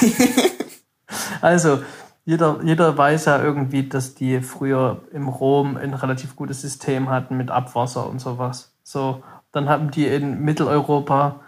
also, 1.42 1.82
jeder, 2.26 2.60
jeder 2.64 2.98
weiß 2.98 3.26
ja 3.26 3.42
irgendwie, 3.42 3.88
dass 3.88 4.16
die 4.16 4.42
früher 4.42 5.02
im 5.14 5.28
Rom 5.28 5.78
ein 5.78 5.94
relativ 5.94 6.36
gutes 6.36 6.62
System 6.62 7.10
hatten 7.10 7.38
mit 7.38 7.50
Abwasser 7.52 8.08
und 8.08 8.20
sowas. 8.20 8.74
So, 8.84 9.24
dann 9.52 9.70
haben 9.70 9.92
die 9.92 10.08
in 10.08 10.42
Mitteleuropa 10.42 11.40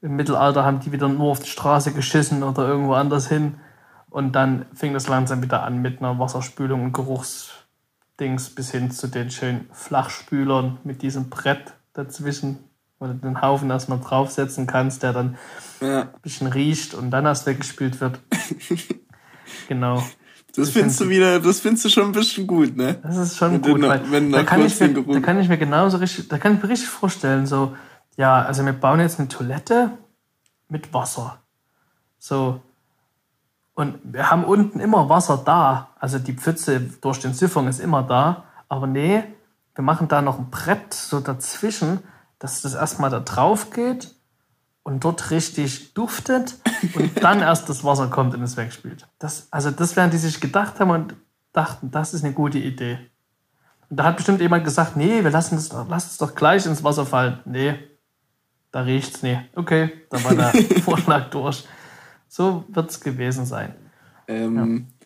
im 0.00 0.16
Mittelalter 0.16 0.64
haben 0.64 0.80
die 0.80 0.92
wieder 0.92 1.08
nur 1.08 1.30
auf 1.30 1.40
die 1.40 1.50
Straße 1.50 1.92
geschissen 1.92 2.42
oder 2.42 2.66
irgendwo 2.66 2.94
anders 2.94 3.28
hin. 3.28 3.54
Und 4.10 4.32
dann 4.32 4.66
fing 4.74 4.94
das 4.94 5.08
langsam 5.08 5.42
wieder 5.42 5.62
an 5.62 5.82
mit 5.82 5.98
einer 5.98 6.18
Wasserspülung 6.18 6.84
und 6.84 6.92
Geruchsdings 6.92 8.50
bis 8.54 8.70
hin 8.70 8.90
zu 8.90 9.08
den 9.08 9.30
schönen 9.30 9.68
Flachspülern 9.72 10.78
mit 10.84 11.02
diesem 11.02 11.28
Brett 11.28 11.74
dazwischen, 11.92 12.58
wo 12.98 13.06
du 13.06 13.14
den 13.14 13.42
Haufen 13.42 13.70
erstmal 13.70 14.00
draufsetzen 14.00 14.66
kannst, 14.66 15.02
der 15.02 15.12
dann 15.12 15.36
ja. 15.80 16.02
ein 16.02 16.08
bisschen 16.22 16.46
riecht 16.46 16.94
und 16.94 17.10
dann 17.10 17.26
erst 17.26 17.46
weggespült 17.46 18.00
wird. 18.00 18.18
genau. 19.68 20.02
Das 20.54 20.70
findest 20.70 21.00
du 21.00 21.08
wieder, 21.08 21.38
das 21.38 21.60
findest 21.60 21.84
du 21.84 21.88
schon 21.88 22.06
ein 22.06 22.12
bisschen 22.12 22.46
gut, 22.46 22.76
ne? 22.76 22.96
Das 23.02 23.16
ist 23.16 23.36
schon 23.36 23.52
wenn 23.52 23.62
gut, 23.62 23.82
weil 23.82 24.10
wenn 24.10 24.32
da, 24.32 24.42
kann 24.42 24.64
ich 24.64 24.80
mir, 24.80 24.88
da 24.92 25.20
kann 25.20 25.38
ich 25.38 25.48
mir 25.48 25.58
genauso 25.58 25.98
richtig, 25.98 26.28
da 26.28 26.38
kann 26.38 26.56
ich 26.56 26.62
mir 26.62 26.70
richtig 26.70 26.88
vorstellen, 26.88 27.46
so 27.46 27.76
ja, 28.18 28.42
also 28.42 28.66
wir 28.66 28.72
bauen 28.72 28.98
jetzt 28.98 29.20
eine 29.20 29.28
Toilette 29.28 29.92
mit 30.68 30.92
Wasser. 30.92 31.38
So. 32.18 32.60
Und 33.74 34.00
wir 34.02 34.28
haben 34.28 34.42
unten 34.44 34.80
immer 34.80 35.08
Wasser 35.08 35.40
da. 35.42 35.90
Also 36.00 36.18
die 36.18 36.32
Pfütze 36.32 36.80
durch 36.80 37.20
den 37.20 37.32
Siphon 37.32 37.68
ist 37.68 37.78
immer 37.78 38.02
da. 38.02 38.42
Aber 38.68 38.88
nee, 38.88 39.22
wir 39.76 39.84
machen 39.84 40.08
da 40.08 40.20
noch 40.20 40.40
ein 40.40 40.50
Brett 40.50 40.92
so 40.92 41.20
dazwischen, 41.20 42.00
dass 42.40 42.60
das 42.60 42.74
erstmal 42.74 43.10
da 43.10 43.20
drauf 43.20 43.70
geht 43.70 44.12
und 44.82 45.04
dort 45.04 45.30
richtig 45.30 45.94
duftet 45.94 46.56
und 46.96 47.22
dann 47.22 47.40
erst 47.40 47.68
das 47.68 47.84
Wasser 47.84 48.08
kommt 48.08 48.34
und 48.34 48.42
es 48.42 48.56
wegspült. 48.56 49.06
Das, 49.20 49.46
also 49.52 49.70
das 49.70 49.94
werden 49.94 50.10
die 50.10 50.18
sich 50.18 50.40
gedacht 50.40 50.80
haben 50.80 50.90
und 50.90 51.14
dachten, 51.52 51.92
das 51.92 52.14
ist 52.14 52.24
eine 52.24 52.34
gute 52.34 52.58
Idee. 52.58 52.98
Und 53.88 53.98
da 53.98 54.04
hat 54.04 54.16
bestimmt 54.16 54.40
jemand 54.40 54.64
gesagt, 54.64 54.96
nee, 54.96 55.22
wir 55.22 55.30
lassen 55.30 55.56
es, 55.56 55.72
lass 55.88 56.10
es 56.10 56.18
doch 56.18 56.34
gleich 56.34 56.66
ins 56.66 56.82
Wasser 56.82 57.06
fallen. 57.06 57.38
Nee, 57.44 57.78
da 58.70 58.82
riecht's 58.82 59.22
nee. 59.22 59.38
Okay, 59.54 59.90
da 60.10 60.22
war 60.24 60.34
der 60.34 60.52
Vorschlag 60.82 61.30
durch. 61.30 61.64
So 62.28 62.64
wird's 62.68 63.00
gewesen 63.00 63.46
sein. 63.46 63.74
Ähm, 64.26 64.56
ja. 64.56 65.04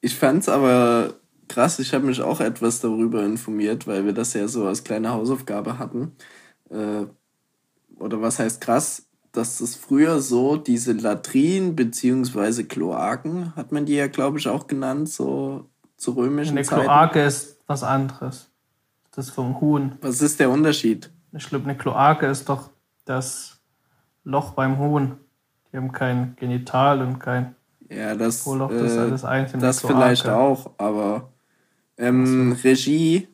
Ich 0.00 0.16
fand's 0.16 0.48
aber 0.48 1.14
krass, 1.48 1.78
ich 1.78 1.94
habe 1.94 2.06
mich 2.06 2.20
auch 2.20 2.40
etwas 2.40 2.80
darüber 2.80 3.24
informiert, 3.24 3.86
weil 3.86 4.04
wir 4.04 4.12
das 4.12 4.34
ja 4.34 4.48
so 4.48 4.66
als 4.66 4.84
kleine 4.84 5.10
Hausaufgabe 5.10 5.78
hatten. 5.78 6.12
Äh, 6.70 7.06
oder 7.98 8.20
was 8.20 8.38
heißt 8.38 8.60
krass, 8.60 9.06
dass 9.32 9.58
das 9.58 9.74
früher 9.74 10.20
so 10.20 10.56
diese 10.56 10.92
Latrinen 10.92 11.76
beziehungsweise 11.76 12.64
Kloaken, 12.64 13.54
hat 13.56 13.72
man 13.72 13.86
die 13.86 13.94
ja, 13.94 14.08
glaube 14.08 14.38
ich, 14.38 14.48
auch 14.48 14.66
genannt, 14.66 15.08
so 15.08 15.70
zu 15.96 16.12
römischen 16.12 16.58
Eine 16.58 16.66
Zeiten. 16.66 16.82
Kloake 16.82 17.24
ist 17.24 17.60
was 17.66 17.82
anderes. 17.82 18.50
Das 19.14 19.30
vom 19.30 19.60
Huhn. 19.60 19.92
Was 20.00 20.20
ist 20.20 20.40
der 20.40 20.50
Unterschied? 20.50 21.10
Ich 21.32 21.48
glaube, 21.48 21.64
eine 21.64 21.76
Kloake 21.76 22.26
ist 22.26 22.48
doch 22.48 22.70
das 23.04 23.60
Loch 24.24 24.52
beim 24.52 24.78
Huhn. 24.78 25.16
Die 25.72 25.76
haben 25.76 25.92
kein 25.92 26.36
Genital 26.36 27.02
und 27.02 27.18
kein 27.18 27.54
ja, 27.88 28.14
das, 28.14 28.46
Loch, 28.46 28.70
das, 28.70 28.96
äh, 28.96 29.10
das, 29.10 29.52
das 29.52 29.80
vielleicht 29.80 30.28
auch, 30.28 30.70
aber 30.78 31.30
ähm, 31.98 32.56
Regie, 32.64 33.28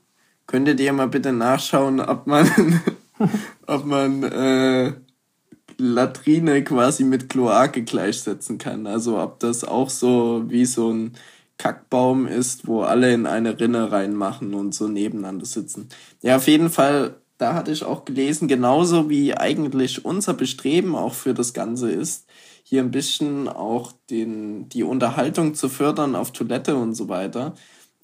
könntet 0.46 0.80
ihr 0.80 0.92
mal 0.92 1.08
bitte 1.08 1.32
nachschauen, 1.32 2.00
ob 2.00 2.26
man 2.26 2.50
ob 3.66 3.84
man 3.84 4.22
äh, 4.24 4.92
Latrine 5.76 6.64
quasi 6.64 7.04
mit 7.04 7.28
Kloake 7.28 7.82
gleichsetzen 7.82 8.58
kann. 8.58 8.86
Also 8.86 9.20
ob 9.20 9.38
das 9.40 9.64
auch 9.64 9.90
so 9.90 10.44
wie 10.48 10.64
so 10.64 10.90
ein 10.90 11.12
Kackbaum 11.56 12.26
ist, 12.26 12.66
wo 12.66 12.82
alle 12.82 13.12
in 13.12 13.26
eine 13.26 13.58
Rinne 13.58 13.90
reinmachen 13.90 14.54
und 14.54 14.74
so 14.74 14.88
nebeneinander 14.88 15.46
sitzen. 15.46 15.88
Ja, 16.22 16.36
auf 16.36 16.46
jeden 16.46 16.70
Fall, 16.70 17.16
da 17.38 17.54
hatte 17.54 17.72
ich 17.72 17.84
auch 17.84 18.04
gelesen, 18.04 18.48
genauso 18.48 19.08
wie 19.08 19.34
eigentlich 19.34 20.04
unser 20.04 20.34
Bestreben 20.34 20.94
auch 20.94 21.14
für 21.14 21.34
das 21.34 21.54
Ganze 21.54 21.90
ist, 21.90 22.28
hier 22.62 22.82
ein 22.82 22.90
bisschen 22.90 23.48
auch 23.48 23.92
den, 24.10 24.68
die 24.68 24.82
Unterhaltung 24.82 25.54
zu 25.54 25.68
fördern 25.68 26.14
auf 26.14 26.32
Toilette 26.32 26.76
und 26.76 26.94
so 26.94 27.08
weiter, 27.08 27.54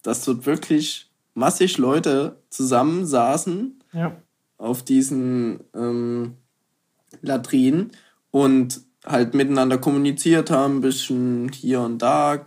dass 0.03 0.25
dort 0.25 0.47
wirklich 0.47 1.11
massig 1.35 1.77
Leute 1.77 2.39
zusammensaßen 2.49 3.81
ja 3.93 4.17
auf 4.59 4.83
diesen 4.83 5.61
ähm, 5.75 6.35
Latrinen 7.23 7.93
und 8.31 8.81
halt 9.05 9.35
miteinander 9.35 9.79
kommuniziert 9.79 10.51
haben, 10.51 10.79
ein 10.79 10.81
bisschen 10.81 11.51
hier 11.53 11.81
und 11.81 11.99
da 11.99 12.47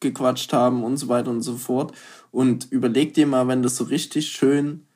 gequatscht 0.00 0.52
haben 0.52 0.84
und 0.84 0.98
so 0.98 1.08
weiter 1.08 1.30
und 1.30 1.40
so 1.40 1.56
fort. 1.56 1.92
Und 2.30 2.70
überleg 2.70 3.14
dir 3.14 3.26
mal, 3.26 3.48
wenn 3.48 3.62
das 3.62 3.76
so 3.76 3.84
richtig 3.84 4.28
schön 4.28 4.86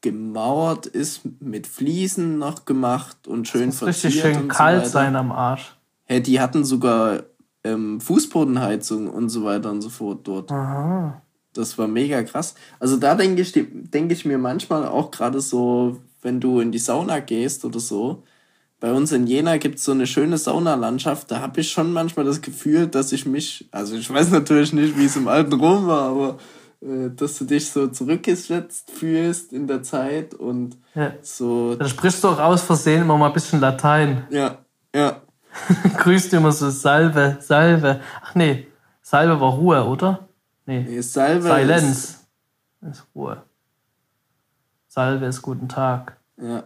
gemauert 0.00 0.86
ist, 0.86 1.22
mit 1.40 1.66
Fliesen 1.66 2.38
noch 2.38 2.64
gemacht 2.64 3.26
und 3.26 3.48
schön 3.48 3.70
das 3.70 3.80
muss 3.80 3.88
richtig 3.88 4.20
schön 4.20 4.48
kalt 4.48 4.86
so 4.86 4.92
sein 4.92 5.16
am 5.16 5.32
Arsch. 5.32 5.76
Hey, 6.04 6.22
die 6.22 6.40
hatten 6.40 6.64
sogar 6.64 7.24
ähm, 7.64 8.00
Fußbodenheizung 8.00 9.08
und 9.08 9.28
so 9.28 9.44
weiter 9.44 9.70
und 9.70 9.82
so 9.82 9.90
fort 9.90 10.26
dort. 10.26 10.50
Aha. 10.50 11.22
Das 11.52 11.76
war 11.76 11.88
mega 11.88 12.22
krass. 12.22 12.54
Also 12.78 12.96
da 12.96 13.14
denke 13.14 13.42
ich, 13.42 13.52
denke 13.52 14.14
ich 14.14 14.24
mir 14.24 14.38
manchmal 14.38 14.86
auch 14.86 15.10
gerade 15.10 15.40
so, 15.40 16.00
wenn 16.22 16.40
du 16.40 16.60
in 16.60 16.72
die 16.72 16.78
Sauna 16.78 17.20
gehst 17.20 17.64
oder 17.64 17.80
so. 17.80 18.22
Bei 18.80 18.92
uns 18.92 19.10
in 19.10 19.26
Jena 19.26 19.56
gibt 19.56 19.76
es 19.78 19.84
so 19.84 19.92
eine 19.92 20.06
schöne 20.06 20.38
Saunalandschaft. 20.38 21.30
Da 21.30 21.40
habe 21.40 21.60
ich 21.60 21.70
schon 21.70 21.92
manchmal 21.92 22.24
das 22.24 22.42
Gefühl, 22.42 22.86
dass 22.86 23.10
ich 23.10 23.26
mich, 23.26 23.68
also 23.72 23.96
ich 23.96 24.08
weiß 24.08 24.30
natürlich 24.30 24.72
nicht, 24.72 24.96
wie 24.96 25.06
es 25.06 25.16
im 25.16 25.26
alten 25.26 25.54
Rom 25.54 25.88
war, 25.88 26.10
aber 26.10 26.38
dass 26.80 27.38
du 27.38 27.44
dich 27.44 27.70
so 27.70 27.88
zurückgesetzt 27.88 28.90
fühlst 28.90 29.52
in 29.52 29.66
der 29.66 29.82
Zeit 29.82 30.34
und 30.34 30.76
ja. 30.94 31.12
so. 31.22 31.74
Da 31.74 31.88
sprichst 31.88 32.22
du 32.22 32.28
auch 32.28 32.38
aus 32.38 32.62
Versehen 32.62 33.02
immer 33.02 33.18
mal 33.18 33.26
ein 33.28 33.32
bisschen 33.32 33.60
Latein. 33.60 34.26
Ja, 34.30 34.58
ja. 34.94 35.20
Grüßt 35.98 36.32
immer 36.34 36.52
so 36.52 36.70
Salve, 36.70 37.38
Salve. 37.40 38.00
Ach 38.22 38.34
nee, 38.36 38.68
Salve 39.02 39.40
war 39.40 39.52
Ruhe, 39.54 39.84
oder? 39.84 40.28
Nee. 40.66 40.86
nee 40.88 41.00
Salve. 41.00 41.48
Silenz 41.48 41.84
ist, 41.84 42.28
ist 42.88 43.06
Ruhe. 43.14 43.42
Salve 44.86 45.26
ist 45.26 45.42
guten 45.42 45.68
Tag. 45.68 46.16
Ja. 46.40 46.62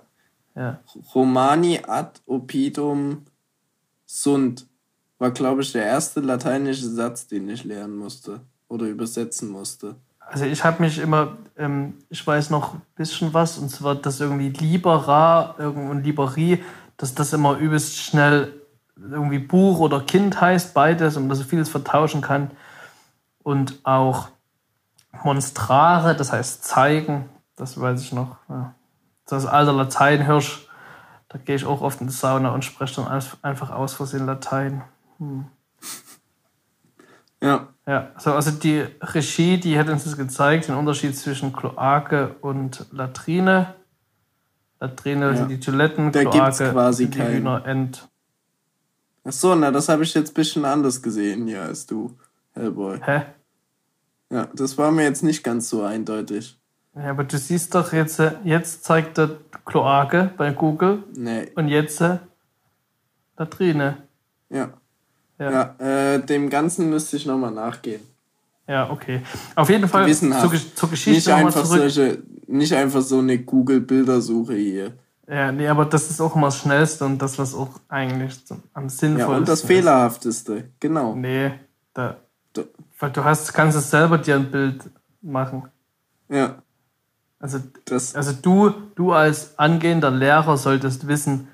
ja. 0.55 0.81
Romani 1.15 1.81
ad 1.87 2.21
opidum 2.27 3.25
sunt 4.05 4.67
war, 5.19 5.31
glaube 5.31 5.63
ich, 5.63 5.73
der 5.73 5.87
erste 5.87 6.21
lateinische 6.21 6.91
Satz, 6.91 7.29
den 7.29 7.49
ich 7.49 7.65
lernen 7.65 7.97
musste 7.97 8.41
oder 8.73 8.87
übersetzen 8.87 9.51
musste. 9.51 9.97
Also 10.19 10.47
ich 10.47 10.65
habe 10.65 10.83
mich 10.83 10.99
immer, 10.99 11.37
ähm, 11.59 11.95
ich 12.09 12.27
weiß 12.27 12.49
noch 12.51 12.75
ein 12.75 12.83
bisschen 12.97 13.35
was, 13.35 13.59
und 13.59 13.69
zwar, 13.69 13.95
dass 13.95 14.19
irgendwie 14.19 14.49
Libera 14.49 15.51
und 15.59 16.03
Liberie, 16.03 16.65
dass 16.97 17.15
das 17.15 17.33
immer 17.35 17.59
übelst 17.59 17.99
schnell 17.99 18.55
irgendwie 18.97 19.39
Buch 19.39 19.79
oder 19.81 20.01
Kind 20.01 20.41
heißt, 20.41 20.73
beides, 20.73 21.17
und 21.17 21.29
dass 21.29 21.39
so 21.39 21.45
vieles 21.45 21.69
vertauschen 21.69 22.23
kann 22.23 22.51
und 23.43 23.81
auch 23.85 24.29
Monstrare, 25.23 26.17
das 26.17 26.33
heißt 26.33 26.65
zeigen, 26.65 27.29
das 27.57 27.79
weiß 27.79 28.01
ich 28.01 28.13
noch. 28.13 28.37
Ja. 28.49 28.75
Das 29.27 29.45
alter 29.45 29.73
Lateinhirsch, 29.73 30.67
da 31.29 31.39
gehe 31.39 31.57
ich 31.57 31.67
auch 31.67 31.83
oft 31.83 32.01
in 32.01 32.07
die 32.07 32.13
Sauna 32.13 32.55
und 32.55 32.65
spreche 32.65 33.03
dann 33.03 33.23
einfach 33.43 33.71
aus 33.71 33.95
Versehen 33.95 34.27
Latein. 34.27 34.83
Hm. 35.19 35.47
Ja. 37.43 37.69
Ja, 37.87 38.13
so, 38.17 38.33
also 38.33 38.53
die 38.53 38.85
Regie, 39.01 39.59
die 39.59 39.79
hat 39.79 39.89
uns 39.89 40.05
das 40.05 40.17
gezeigt, 40.17 40.69
den 40.69 40.77
Unterschied 40.77 41.17
zwischen 41.17 41.53
Kloake 41.53 42.37
und 42.41 42.87
Latrine. 42.93 43.75
Latrine 44.79 45.27
ja. 45.27 45.37
sind 45.37 45.49
die 45.49 45.61
Toiletten, 45.61 46.13
da 46.13 46.23
Kloake 46.23 46.71
quasi 46.71 47.05
sind 47.05 47.17
die 47.17 47.23
Hühnerend. 47.23 48.09
Ach 49.25 49.33
so, 49.33 49.55
na, 49.55 49.71
das 49.71 49.89
habe 49.89 50.03
ich 50.03 50.15
jetzt 50.15 50.31
ein 50.31 50.35
bisschen 50.35 50.65
anders 50.65 51.03
gesehen 51.03 51.47
hier 51.47 51.63
als 51.63 51.87
du. 51.87 52.17
Hellboy. 52.55 53.01
Hä? 53.05 53.23
Ja, 54.31 54.49
das 54.55 54.79
war 54.79 54.91
mir 54.91 55.05
jetzt 55.05 55.23
nicht 55.23 55.43
ganz 55.43 55.69
so 55.69 55.83
eindeutig. 55.83 56.59
Ja, 56.95 57.11
aber 57.11 57.25
du 57.25 57.39
siehst 57.39 57.75
doch 57.75 57.93
jetzt, 57.93 58.19
äh, 58.19 58.33
jetzt 58.45 58.85
zeigt 58.85 59.19
der 59.19 59.31
Kloake 59.65 60.31
bei 60.37 60.53
Google. 60.53 61.05
Nee. 61.15 61.51
Und 61.55 61.69
jetzt 61.69 62.01
äh, 62.01 62.19
Latrine. 63.37 63.99
Ja. 64.51 64.75
Ja, 65.43 65.75
ja 65.81 66.15
äh, 66.15 66.25
dem 66.25 66.49
Ganzen 66.49 66.89
müsste 66.91 67.17
ich 67.17 67.27
nochmal 67.27 67.51
nachgehen. 67.51 68.01
Ja, 68.69 68.91
okay. 68.91 69.23
Auf 69.57 69.69
jeden 69.69 69.89
Fall 69.89 70.13
zur, 70.15 70.31
zur 70.75 70.91
Geschichte 70.91 71.11
nicht 71.11 71.29
einfach 71.29 71.65
zurück. 71.65 71.81
Solche, 71.81 72.23
nicht 72.47 72.75
einfach 72.75 73.03
so 73.03 73.19
eine 73.19 73.39
Google-Bildersuche 73.39 74.55
hier. 74.55 74.93
Ja, 75.29 75.51
nee, 75.51 75.67
aber 75.67 75.85
das 75.85 76.11
ist 76.11 76.21
auch 76.21 76.37
immer 76.37 76.49
das 76.49 76.59
Schnellste 76.59 77.05
und 77.05 77.19
das, 77.19 77.39
was 77.39 77.55
auch 77.55 77.81
eigentlich 77.89 78.39
am 78.75 78.89
sinnvollsten 78.89 79.15
ist. 79.15 79.19
Ja, 79.19 79.29
und 79.29 79.49
das 79.49 79.63
Fehlerhafteste, 79.63 80.65
genau. 80.79 81.15
Nee, 81.15 81.53
da, 81.95 82.17
weil 82.99 83.11
du 83.11 83.25
hast, 83.25 83.53
kannst 83.53 83.77
es 83.77 83.91
selber 83.91 84.19
dir 84.19 84.37
ein 84.37 84.51
Bild 84.51 84.83
machen. 85.21 85.65
Ja. 86.29 86.57
Also, 87.39 87.59
das 87.85 88.15
also 88.15 88.33
du, 88.41 88.73
du 88.95 89.13
als 89.13 89.59
angehender 89.59 90.11
Lehrer 90.11 90.57
solltest 90.57 91.09
wissen, 91.09 91.49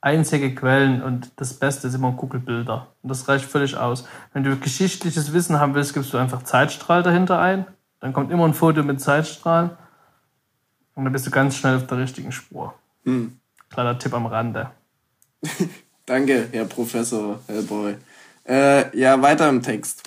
einzige 0.00 0.54
Quellen 0.54 1.02
und 1.02 1.32
das 1.36 1.54
Beste 1.54 1.88
ist 1.88 1.94
immer 1.94 2.12
Google-Bilder. 2.12 2.88
Und 3.02 3.08
das 3.08 3.28
reicht 3.28 3.44
völlig 3.44 3.76
aus. 3.76 4.06
Wenn 4.32 4.44
du 4.44 4.56
geschichtliches 4.56 5.32
Wissen 5.32 5.58
haben 5.58 5.74
willst, 5.74 5.94
gibst 5.94 6.12
du 6.12 6.18
einfach 6.18 6.42
Zeitstrahl 6.42 7.02
dahinter 7.02 7.40
ein. 7.40 7.66
Dann 8.00 8.12
kommt 8.12 8.30
immer 8.30 8.44
ein 8.44 8.54
Foto 8.54 8.82
mit 8.82 9.00
Zeitstrahl. 9.00 9.76
Und 10.94 11.04
dann 11.04 11.12
bist 11.12 11.26
du 11.26 11.30
ganz 11.30 11.56
schnell 11.56 11.76
auf 11.76 11.86
der 11.86 11.98
richtigen 11.98 12.32
Spur. 12.32 12.74
Hm. 13.04 13.38
Kleiner 13.70 13.98
Tipp 13.98 14.14
am 14.14 14.26
Rande. 14.26 14.70
Danke, 16.06 16.48
Herr 16.52 16.66
Professor 16.66 17.40
Hellboy. 17.48 17.96
Äh, 18.48 18.96
ja, 18.96 19.20
weiter 19.20 19.48
im 19.48 19.60
Text. 19.60 20.04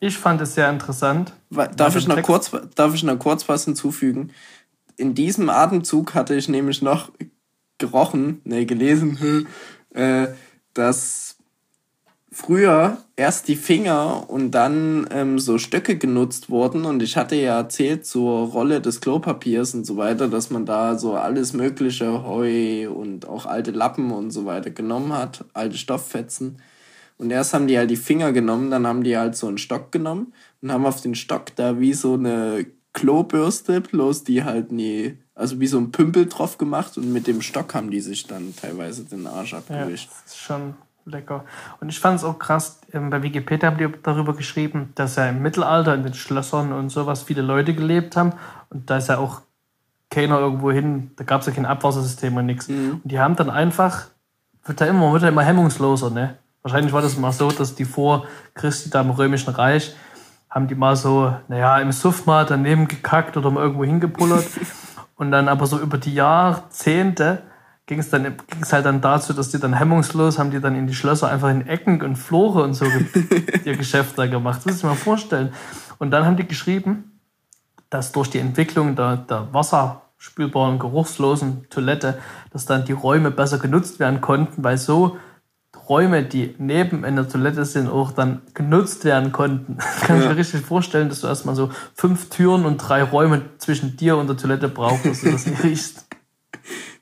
Ich 0.00 0.18
fand 0.18 0.40
es 0.40 0.54
sehr 0.54 0.68
interessant. 0.70 1.32
Darf 1.50 1.94
ich, 1.94 2.08
noch 2.08 2.20
kurz, 2.22 2.50
darf 2.74 2.94
ich 2.94 3.02
noch 3.02 3.18
kurz 3.18 3.48
was 3.48 3.64
hinzufügen? 3.64 4.32
In 4.96 5.14
diesem 5.14 5.50
Atemzug 5.50 6.14
hatte 6.14 6.34
ich 6.34 6.48
nämlich 6.48 6.82
noch 6.82 7.12
gerochen, 7.80 8.40
nee, 8.44 8.64
gelesen, 8.64 9.48
äh, 9.94 10.28
dass 10.74 11.36
früher 12.32 12.98
erst 13.16 13.48
die 13.48 13.56
Finger 13.56 14.24
und 14.28 14.52
dann 14.52 15.08
ähm, 15.10 15.38
so 15.38 15.58
Stöcke 15.58 15.98
genutzt 15.98 16.48
wurden. 16.48 16.84
Und 16.84 17.02
ich 17.02 17.16
hatte 17.16 17.34
ja 17.34 17.58
erzählt 17.58 18.06
zur 18.06 18.48
Rolle 18.48 18.80
des 18.80 19.00
Klopapiers 19.00 19.74
und 19.74 19.84
so 19.84 19.96
weiter, 19.96 20.28
dass 20.28 20.50
man 20.50 20.64
da 20.64 20.96
so 20.96 21.14
alles 21.14 21.52
mögliche 21.52 22.24
Heu 22.24 22.88
und 22.88 23.28
auch 23.28 23.46
alte 23.46 23.72
Lappen 23.72 24.12
und 24.12 24.30
so 24.30 24.46
weiter 24.46 24.70
genommen 24.70 25.12
hat, 25.12 25.44
alte 25.54 25.76
Stofffetzen. 25.76 26.62
Und 27.18 27.30
erst 27.30 27.52
haben 27.52 27.66
die 27.66 27.76
halt 27.76 27.90
die 27.90 27.96
Finger 27.96 28.32
genommen, 28.32 28.70
dann 28.70 28.86
haben 28.86 29.02
die 29.02 29.18
halt 29.18 29.36
so 29.36 29.46
einen 29.46 29.58
Stock 29.58 29.92
genommen 29.92 30.32
und 30.62 30.72
haben 30.72 30.86
auf 30.86 31.02
den 31.02 31.14
Stock 31.14 31.54
da 31.56 31.78
wie 31.78 31.92
so 31.92 32.14
eine 32.14 32.64
Klobürste, 32.92 33.80
bloß 33.80 34.24
die 34.24 34.44
halt 34.44 34.72
nie, 34.72 35.16
also 35.34 35.60
wie 35.60 35.66
so 35.66 35.78
ein 35.78 35.92
Pümpel 35.92 36.26
drauf 36.26 36.58
gemacht 36.58 36.98
und 36.98 37.12
mit 37.12 37.26
dem 37.26 37.40
Stock 37.40 37.74
haben 37.74 37.90
die 37.90 38.00
sich 38.00 38.26
dann 38.26 38.54
teilweise 38.56 39.04
den 39.04 39.26
Arsch 39.26 39.54
abgewischt. 39.54 40.10
Ja, 40.10 40.16
das 40.24 40.32
ist 40.32 40.38
schon 40.38 40.74
lecker. 41.04 41.44
Und 41.80 41.88
ich 41.88 42.00
fand 42.00 42.18
es 42.18 42.24
auch 42.24 42.38
krass, 42.38 42.80
ähm, 42.92 43.10
bei 43.10 43.22
Wikipedia 43.22 43.70
haben 43.70 43.78
die 43.78 43.88
darüber 44.02 44.34
geschrieben, 44.34 44.92
dass 44.96 45.16
ja 45.16 45.28
im 45.28 45.42
Mittelalter 45.42 45.94
in 45.94 46.02
den 46.02 46.14
Schlössern 46.14 46.72
und 46.72 46.90
sowas 46.90 47.22
viele 47.22 47.42
Leute 47.42 47.74
gelebt 47.74 48.16
haben 48.16 48.32
und 48.70 48.90
da 48.90 48.98
ist 48.98 49.08
ja 49.08 49.18
auch 49.18 49.42
keiner 50.10 50.40
irgendwo 50.40 50.72
hin, 50.72 51.12
da 51.16 51.24
gab 51.24 51.40
es 51.40 51.46
ja 51.46 51.52
kein 51.52 51.66
Abwassersystem 51.66 52.36
und 52.36 52.46
nichts. 52.46 52.68
Mhm. 52.68 53.00
Und 53.02 53.10
die 53.10 53.20
haben 53.20 53.36
dann 53.36 53.48
einfach, 53.48 54.06
wird 54.64 54.80
da 54.80 54.86
immer, 54.86 55.12
wird 55.12 55.22
da 55.22 55.28
immer 55.28 55.44
hemmungsloser, 55.44 56.10
ne? 56.10 56.36
Wahrscheinlich 56.62 56.92
war 56.92 57.00
das 57.00 57.16
mal 57.16 57.32
so, 57.32 57.50
dass 57.50 57.74
die 57.74 57.86
vor 57.86 58.26
Christi 58.52 58.90
da 58.90 59.00
im 59.00 59.10
Römischen 59.10 59.54
Reich 59.54 59.94
haben 60.50 60.66
die 60.66 60.74
mal 60.74 60.96
so, 60.96 61.34
naja, 61.48 61.78
im 61.78 61.92
Suff 61.92 62.26
mal 62.26 62.44
daneben 62.44 62.88
gekackt 62.88 63.36
oder 63.36 63.50
mal 63.50 63.62
irgendwo 63.62 63.84
hingepullert. 63.84 64.46
und 65.16 65.30
dann 65.30 65.48
aber 65.48 65.66
so 65.66 65.78
über 65.78 65.98
die 65.98 66.14
Jahrzehnte 66.14 67.42
ging 67.86 67.98
es 67.98 68.08
dann 68.08 68.36
ging's 68.46 68.72
halt 68.72 68.86
dann 68.86 69.00
dazu, 69.00 69.32
dass 69.32 69.50
die 69.50 69.58
dann 69.58 69.74
hemmungslos 69.74 70.38
haben 70.38 70.52
die 70.52 70.60
dann 70.60 70.76
in 70.76 70.86
die 70.86 70.94
Schlösser 70.94 71.28
einfach 71.28 71.50
in 71.50 71.66
Ecken 71.66 72.00
und 72.02 72.16
Flore 72.16 72.62
und 72.62 72.74
so 72.74 72.84
ihr 73.64 73.76
Geschäft 73.76 74.16
da 74.16 74.26
gemacht. 74.26 74.58
Das 74.58 74.66
muss 74.66 74.76
ich 74.76 74.84
mir 74.84 74.94
vorstellen. 74.94 75.52
Und 75.98 76.12
dann 76.12 76.24
haben 76.24 76.36
die 76.36 76.46
geschrieben, 76.46 77.20
dass 77.90 78.12
durch 78.12 78.30
die 78.30 78.38
Entwicklung 78.38 78.94
der, 78.94 79.16
der 79.16 79.52
wasserspülbaren, 79.52 80.78
geruchslosen 80.78 81.68
Toilette, 81.68 82.18
dass 82.52 82.64
dann 82.64 82.84
die 82.84 82.92
Räume 82.92 83.32
besser 83.32 83.58
genutzt 83.58 83.98
werden 83.98 84.20
konnten, 84.20 84.62
weil 84.62 84.78
so 84.78 85.16
Räume, 85.90 86.22
die 86.22 86.54
neben 86.58 87.04
in 87.04 87.16
der 87.16 87.28
Toilette 87.28 87.64
sind, 87.64 87.88
auch 87.88 88.12
dann 88.12 88.42
genutzt 88.54 89.04
werden 89.04 89.32
konnten. 89.32 89.76
Das 89.76 90.00
kann 90.06 90.16
ja. 90.16 90.22
ich 90.22 90.28
mir 90.30 90.36
richtig 90.36 90.60
vorstellen, 90.62 91.08
dass 91.08 91.20
du 91.20 91.26
erstmal 91.26 91.56
so 91.56 91.70
fünf 91.94 92.30
Türen 92.30 92.64
und 92.64 92.78
drei 92.78 93.02
Räume 93.02 93.42
zwischen 93.58 93.96
dir 93.96 94.16
und 94.16 94.28
der 94.28 94.36
Toilette 94.36 94.68
brauchst, 94.68 95.04
dass 95.04 95.20
du 95.22 95.32
das 95.32 95.46
nicht 95.46 95.64
riechst. 95.64 96.06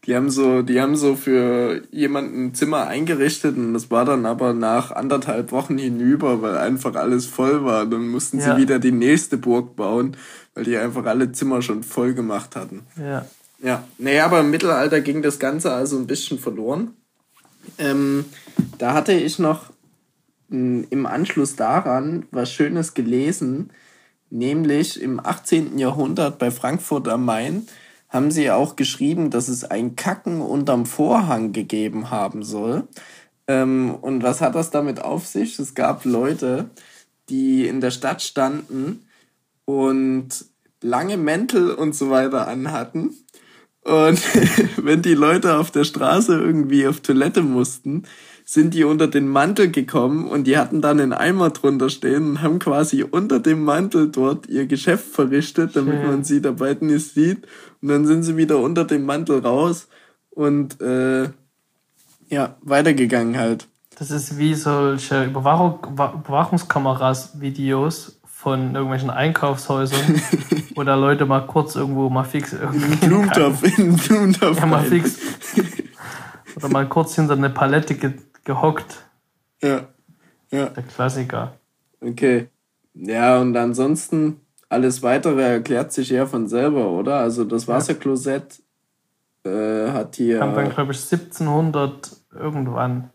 Die 0.06 0.16
haben 0.16 0.30
so, 0.30 0.62
die 0.62 0.80
haben 0.80 0.96
so 0.96 1.16
für 1.16 1.82
jemanden 1.90 2.46
ein 2.46 2.54
Zimmer 2.54 2.86
eingerichtet 2.86 3.58
und 3.58 3.74
das 3.74 3.90
war 3.90 4.06
dann 4.06 4.24
aber 4.24 4.54
nach 4.54 4.90
anderthalb 4.90 5.52
Wochen 5.52 5.76
hinüber, 5.76 6.40
weil 6.40 6.56
einfach 6.56 6.94
alles 6.94 7.26
voll 7.26 7.62
war. 7.62 7.84
Dann 7.84 8.08
mussten 8.08 8.38
ja. 8.38 8.54
sie 8.54 8.62
wieder 8.62 8.78
die 8.78 8.92
nächste 8.92 9.36
Burg 9.36 9.76
bauen, 9.76 10.16
weil 10.54 10.64
die 10.64 10.78
einfach 10.78 11.04
alle 11.04 11.32
Zimmer 11.32 11.60
schon 11.60 11.82
voll 11.82 12.14
gemacht 12.14 12.56
hatten. 12.56 12.86
Ja. 12.96 13.26
Ja. 13.62 13.84
Naja, 13.98 14.24
aber 14.24 14.40
im 14.40 14.50
Mittelalter 14.50 15.02
ging 15.02 15.20
das 15.20 15.38
Ganze 15.38 15.72
also 15.72 15.98
ein 15.98 16.06
bisschen 16.06 16.38
verloren. 16.38 16.92
Ähm, 17.78 18.24
da 18.78 18.94
hatte 18.94 19.12
ich 19.12 19.38
noch 19.38 19.70
hm, 20.50 20.86
im 20.90 21.06
Anschluss 21.06 21.56
daran 21.56 22.26
was 22.30 22.52
Schönes 22.52 22.94
gelesen, 22.94 23.70
nämlich 24.30 25.00
im 25.00 25.24
18. 25.24 25.78
Jahrhundert 25.78 26.38
bei 26.38 26.50
Frankfurt 26.50 27.08
am 27.08 27.24
Main 27.24 27.66
haben 28.08 28.30
sie 28.30 28.50
auch 28.50 28.76
geschrieben, 28.76 29.30
dass 29.30 29.48
es 29.48 29.64
ein 29.64 29.94
Kacken 29.96 30.40
unterm 30.40 30.86
Vorhang 30.86 31.52
gegeben 31.52 32.10
haben 32.10 32.42
soll. 32.42 32.88
Ähm, 33.46 33.94
und 33.94 34.22
was 34.22 34.40
hat 34.40 34.54
das 34.54 34.70
damit 34.70 35.00
auf 35.00 35.26
sich? 35.26 35.58
Es 35.58 35.74
gab 35.74 36.04
Leute, 36.04 36.70
die 37.28 37.66
in 37.66 37.80
der 37.80 37.90
Stadt 37.90 38.22
standen 38.22 39.04
und 39.64 40.46
lange 40.80 41.16
Mäntel 41.16 41.72
und 41.72 41.94
so 41.94 42.10
weiter 42.10 42.48
anhatten. 42.48 43.14
Und 43.88 44.20
wenn 44.84 45.02
die 45.02 45.14
Leute 45.14 45.56
auf 45.56 45.70
der 45.70 45.84
Straße 45.84 46.38
irgendwie 46.38 46.86
auf 46.86 47.00
Toilette 47.00 47.42
mussten, 47.42 48.04
sind 48.44 48.74
die 48.74 48.84
unter 48.84 49.08
den 49.08 49.28
Mantel 49.28 49.70
gekommen 49.70 50.28
und 50.28 50.44
die 50.46 50.56
hatten 50.56 50.80
dann 50.80 51.00
einen 51.00 51.12
Eimer 51.12 51.50
drunter 51.50 51.90
stehen 51.90 52.30
und 52.30 52.42
haben 52.42 52.58
quasi 52.58 53.02
unter 53.02 53.40
dem 53.40 53.62
Mantel 53.62 54.10
dort 54.10 54.46
ihr 54.46 54.66
Geschäft 54.66 55.06
verrichtet, 55.06 55.76
damit 55.76 56.02
man 56.02 56.24
sie 56.24 56.40
dabei 56.40 56.76
nicht 56.80 57.12
sieht. 57.12 57.46
Und 57.82 57.88
dann 57.88 58.06
sind 58.06 58.22
sie 58.22 58.36
wieder 58.36 58.58
unter 58.58 58.84
dem 58.84 59.04
Mantel 59.04 59.40
raus 59.40 59.88
und 60.30 60.80
äh, 60.80 61.30
ja, 62.28 62.56
weitergegangen 62.62 63.36
halt. 63.36 63.68
Das 63.98 64.10
ist 64.10 64.38
wie 64.38 64.54
solche 64.54 65.24
Überwachung, 65.24 65.80
Überwachungskameras, 65.92 67.40
Videos 67.40 68.17
von 68.48 68.74
irgendwelchen 68.74 69.10
Einkaufshäusern, 69.10 70.22
wo 70.74 70.82
da 70.82 70.94
Leute 70.94 71.26
mal 71.26 71.46
kurz 71.46 71.76
irgendwo 71.76 72.08
mal 72.08 72.24
fix 72.24 72.54
irgendwie. 72.54 73.06
Blumentopf, 73.06 73.62
in 73.78 73.94
Blumentopf. 73.94 74.58
Ja, 74.58 74.66
mal 74.66 74.84
fix. 74.84 75.18
Oder 76.56 76.68
mal 76.68 76.88
kurz 76.88 77.14
hinter 77.14 77.34
eine 77.34 77.50
Palette 77.50 78.14
gehockt. 78.44 79.04
Ja. 79.62 79.88
Ja. 80.50 80.70
Der 80.70 80.82
Klassiker. 80.82 81.52
Okay. 82.00 82.48
Ja, 82.94 83.38
und 83.38 83.54
ansonsten 83.54 84.40
alles 84.70 85.02
weitere 85.02 85.42
erklärt 85.42 85.92
sich 85.92 86.08
ja 86.08 86.24
von 86.24 86.48
selber, 86.48 86.90
oder? 86.90 87.18
Also 87.18 87.44
das 87.44 87.68
Wasserklosett 87.68 88.62
äh, 89.44 89.90
hat 89.90 90.16
hier. 90.16 90.40
Haben 90.40 90.54
dann, 90.54 90.70
glaube 90.70 90.92
ich, 90.92 91.02
1700 91.02 92.16
irgendwann. 92.34 93.10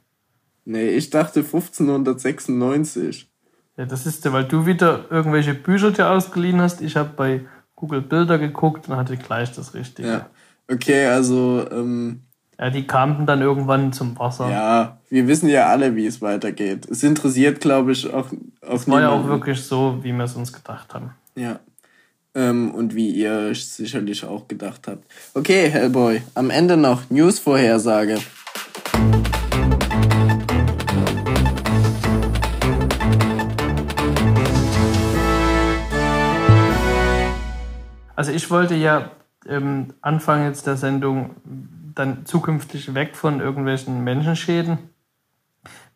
Nee, 0.64 0.90
ich 0.90 1.10
dachte 1.10 1.40
1596. 1.40 3.33
Ja, 3.78 3.86
das 3.86 4.06
ist 4.06 4.24
ja, 4.26 4.34
weil 4.34 4.46
du 4.46 4.66
wieder 4.66 5.06
irgendwelche 5.10 5.54
Bücher 5.54 5.92
dir 5.92 6.10
ausgeliehen 6.10 6.62
hast. 6.62 6.82
Ich 6.82 6.96
habe 6.96 7.10
bei 7.16 7.42
Google 7.76 8.02
Bilder 8.02 8.38
geguckt 8.38 8.88
und 8.88 8.96
hatte 8.96 9.18
gleich 9.18 9.52
das 9.52 9.74
Richtige. 9.74 10.08
Ja. 10.08 10.30
Okay, 10.70 11.08
also 11.08 11.66
ähm, 11.72 12.22
ja, 12.60 12.70
die 12.70 12.86
kamen 12.86 13.26
dann 13.26 13.42
irgendwann 13.42 13.92
zum 13.92 14.18
Wasser. 14.18 14.50
Ja, 14.50 15.00
wir 15.10 15.28
wissen 15.28 15.50
ja 15.50 15.68
alle, 15.68 15.96
wie 15.96 16.06
es 16.06 16.22
weitergeht. 16.22 16.88
Es 16.90 17.04
interessiert, 17.04 17.60
glaube 17.60 17.92
ich, 17.92 18.08
auch 18.14 18.28
auf 18.62 18.82
Es 18.82 18.88
war 18.88 19.02
ja 19.02 19.10
auch 19.10 19.28
wirklich 19.28 19.62
so, 19.62 20.00
wie 20.02 20.14
wir 20.14 20.24
es 20.24 20.36
uns 20.36 20.54
gedacht 20.54 20.94
haben. 20.94 21.12
Ja. 21.36 21.60
Ähm, 22.36 22.74
und 22.74 22.96
wie 22.96 23.10
ihr 23.10 23.54
sicherlich 23.54 24.24
auch 24.24 24.48
gedacht 24.48 24.88
habt. 24.88 25.04
Okay, 25.34 25.70
Hellboy, 25.70 26.22
am 26.36 26.50
Ende 26.50 26.78
noch 26.78 27.10
News-Vorhersage. 27.10 28.20
Also 38.16 38.32
ich 38.32 38.50
wollte 38.52 38.76
ja 38.76 39.12
ähm, 39.48 39.94
Anfang 40.02 40.46
jetzt 40.46 40.68
der 40.68 40.78
Sendung 40.78 41.32
dann 41.96 42.26
zukünftig 42.26 42.94
weg 42.94 43.16
von 43.16 43.40
irgendwelchen 43.40 44.04
Menschenschäden. 44.04 44.78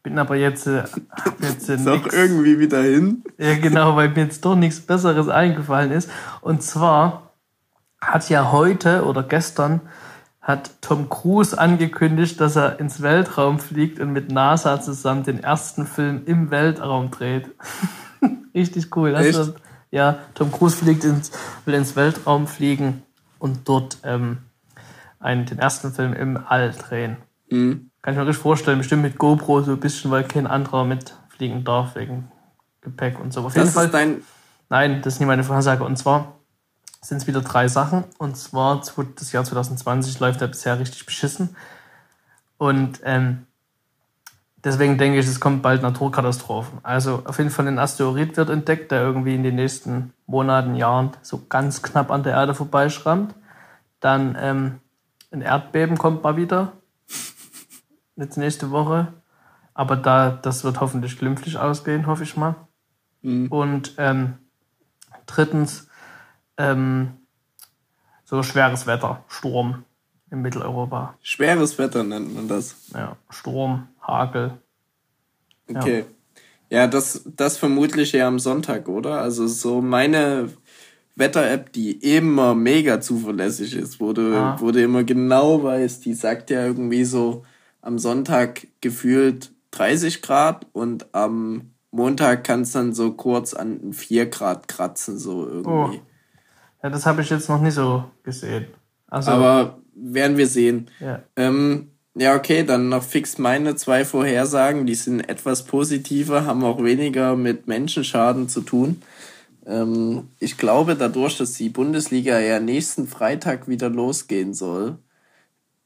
Bin 0.03 0.19
aber 0.19 0.35
jetzt, 0.35 0.67
äh, 0.67 0.83
jetzt 1.41 1.69
äh, 1.69 1.77
doch 1.83 2.11
irgendwie 2.11 2.59
wieder 2.59 2.81
hin. 2.81 3.23
Ja, 3.37 3.55
genau, 3.57 3.95
weil 3.95 4.09
mir 4.09 4.23
jetzt 4.23 4.45
doch 4.45 4.55
nichts 4.55 4.79
Besseres 4.79 5.27
eingefallen 5.27 5.91
ist. 5.91 6.09
Und 6.41 6.63
zwar 6.63 7.33
hat 7.99 8.29
ja 8.29 8.51
heute 8.51 9.05
oder 9.05 9.23
gestern 9.23 9.81
hat 10.41 10.81
Tom 10.81 11.09
Cruise 11.09 11.59
angekündigt, 11.59 12.39
dass 12.39 12.55
er 12.55 12.79
ins 12.79 13.01
Weltraum 13.01 13.59
fliegt 13.59 13.99
und 13.99 14.13
mit 14.13 14.31
NASA 14.31 14.79
zusammen 14.79 15.23
den 15.23 15.43
ersten 15.43 15.85
Film 15.85 16.21
im 16.25 16.51
Weltraum 16.51 17.11
dreht. 17.11 17.51
Richtig 18.55 18.95
cool. 18.95 19.13
Echt? 19.13 19.37
Also, 19.37 19.55
ja, 19.91 20.19
Tom 20.33 20.51
Cruise 20.51 20.77
fliegt 20.77 21.03
ins, 21.03 21.31
will 21.65 21.73
ins 21.73 21.95
Weltraum 21.95 22.47
fliegen 22.47 23.03
und 23.39 23.67
dort 23.67 23.97
ähm, 24.03 24.39
einen, 25.19 25.45
den 25.45 25.59
ersten 25.59 25.93
Film 25.93 26.13
im 26.13 26.37
All 26.47 26.71
drehen. 26.71 27.17
Mhm. 27.49 27.91
Kann 28.01 28.13
ich 28.13 28.19
mir 28.19 28.27
richtig 28.27 28.41
vorstellen, 28.41 28.77
bestimmt 28.77 29.01
mit 29.01 29.17
GoPro 29.17 29.61
so 29.61 29.71
ein 29.71 29.79
bisschen, 29.79 30.11
weil 30.11 30.23
kein 30.23 30.47
anderer 30.47 30.85
mitfliegen 30.85 31.63
darf 31.63 31.95
wegen 31.95 32.31
Gepäck 32.81 33.19
und 33.19 33.33
so. 33.33 33.41
Auf 33.41 33.55
jeden 33.55 33.65
das 33.65 33.73
Fall. 33.73 33.85
Ist 33.85 33.93
dein 33.93 34.21
Nein, 34.69 35.01
das 35.01 35.15
ist 35.15 35.19
nicht 35.19 35.27
meine 35.27 35.43
Vorhersage. 35.43 35.83
Und 35.83 35.97
zwar 35.97 36.39
sind 37.01 37.17
es 37.17 37.27
wieder 37.27 37.41
drei 37.41 37.67
Sachen. 37.67 38.03
Und 38.17 38.37
zwar 38.37 38.81
das 39.15 39.31
Jahr 39.31 39.43
2020 39.43 40.19
läuft 40.19 40.41
ja 40.41 40.47
bisher 40.47 40.79
richtig 40.79 41.05
beschissen. 41.05 41.55
Und 42.57 43.01
ähm, 43.03 43.46
deswegen 44.67 44.97
denke 44.97 45.19
ich, 45.19 45.27
es 45.27 45.39
kommt 45.39 45.61
bald 45.61 45.81
Naturkatastrophen. 45.81 46.79
Also 46.83 47.23
auf 47.25 47.37
jeden 47.37 47.49
Fall 47.49 47.67
ein 47.67 47.79
Asteroid 47.79 48.35
wird 48.37 48.49
entdeckt, 48.49 48.91
der 48.91 49.01
irgendwie 49.01 49.35
in 49.35 49.43
den 49.43 49.55
nächsten 49.55 50.13
Monaten, 50.25 50.75
Jahren 50.75 51.11
so 51.21 51.41
ganz 51.47 51.81
knapp 51.81 52.11
an 52.11 52.23
der 52.23 52.33
Erde 52.33 52.53
vorbeischrammt. 52.53 53.33
Dann 53.99 54.37
ähm, 54.39 54.79
ein 55.31 55.41
Erdbeben 55.41 55.97
kommt 55.97 56.23
mal 56.23 56.37
wieder. 56.37 56.73
Jetzt 58.15 58.37
nächste 58.37 58.71
Woche. 58.71 59.13
Aber 59.73 59.95
da, 59.95 60.31
das 60.31 60.63
wird 60.63 60.81
hoffentlich 60.81 61.17
glimpflich 61.17 61.57
ausgehen, 61.57 62.07
hoffe 62.07 62.23
ich 62.23 62.35
mal. 62.35 62.55
Mhm. 63.21 63.47
Und 63.47 63.93
ähm, 63.97 64.33
drittens, 65.27 65.87
ähm, 66.57 67.13
so 68.25 68.43
schweres 68.43 68.87
Wetter, 68.87 69.23
Sturm 69.27 69.85
in 70.31 70.41
Mitteleuropa. 70.41 71.15
Schweres 71.21 71.77
Wetter 71.77 72.03
nennt 72.03 72.35
man 72.35 72.47
das. 72.47 72.75
Ja, 72.93 73.15
Sturm, 73.29 73.87
Hagel. 74.07 74.57
Okay. 75.69 76.05
Ja, 76.69 76.87
das, 76.87 77.23
das 77.35 77.57
vermutlich 77.57 78.11
ja 78.13 78.27
am 78.27 78.39
Sonntag, 78.39 78.87
oder? 78.87 79.21
Also 79.21 79.47
so 79.47 79.81
meine 79.81 80.49
Wetter-App, 81.15 81.71
die 81.73 81.91
immer 81.91 82.55
mega 82.55 83.01
zuverlässig 83.01 83.75
ist, 83.75 83.99
wo 83.99 84.13
du, 84.13 84.35
ah. 84.35 84.57
wo 84.59 84.71
du 84.71 84.81
immer 84.81 85.03
genau 85.03 85.63
weißt, 85.63 86.05
die 86.05 86.13
sagt 86.13 86.49
ja 86.49 86.65
irgendwie 86.65 87.05
so 87.05 87.45
am 87.81 87.99
Sonntag 87.99 88.67
gefühlt 88.81 89.51
30 89.71 90.21
Grad 90.21 90.67
und 90.73 91.13
am 91.13 91.71
Montag 91.91 92.43
kann 92.43 92.61
es 92.61 92.73
dann 92.73 92.93
so 92.93 93.13
kurz 93.13 93.53
an 93.53 93.93
4 93.93 94.29
Grad 94.29 94.67
kratzen, 94.67 95.17
so 95.17 95.47
irgendwie. 95.47 95.97
Oh. 95.97 96.01
Ja, 96.83 96.89
das 96.89 97.05
habe 97.05 97.21
ich 97.21 97.29
jetzt 97.29 97.49
noch 97.49 97.61
nicht 97.61 97.73
so 97.73 98.03
gesehen. 98.23 98.67
Also, 99.07 99.31
Aber 99.31 99.79
werden 99.95 100.37
wir 100.37 100.47
sehen. 100.47 100.89
Ja. 100.99 101.23
Ähm, 101.35 101.91
ja, 102.19 102.35
okay, 102.35 102.63
dann 102.63 102.89
noch 102.89 103.03
fix 103.03 103.37
meine 103.37 103.75
zwei 103.75 104.05
Vorhersagen. 104.05 104.85
Die 104.85 104.95
sind 104.95 105.21
etwas 105.21 105.65
positiver, 105.65 106.45
haben 106.45 106.63
auch 106.63 106.83
weniger 106.83 107.35
mit 107.35 107.67
Menschenschaden 107.67 108.49
zu 108.49 108.61
tun. 108.61 109.01
Ähm, 109.65 110.29
ich 110.39 110.57
glaube, 110.57 110.95
dadurch, 110.95 111.37
dass 111.37 111.53
die 111.53 111.69
Bundesliga 111.69 112.39
ja 112.39 112.59
nächsten 112.59 113.07
Freitag 113.07 113.67
wieder 113.67 113.89
losgehen 113.89 114.53
soll, 114.53 114.97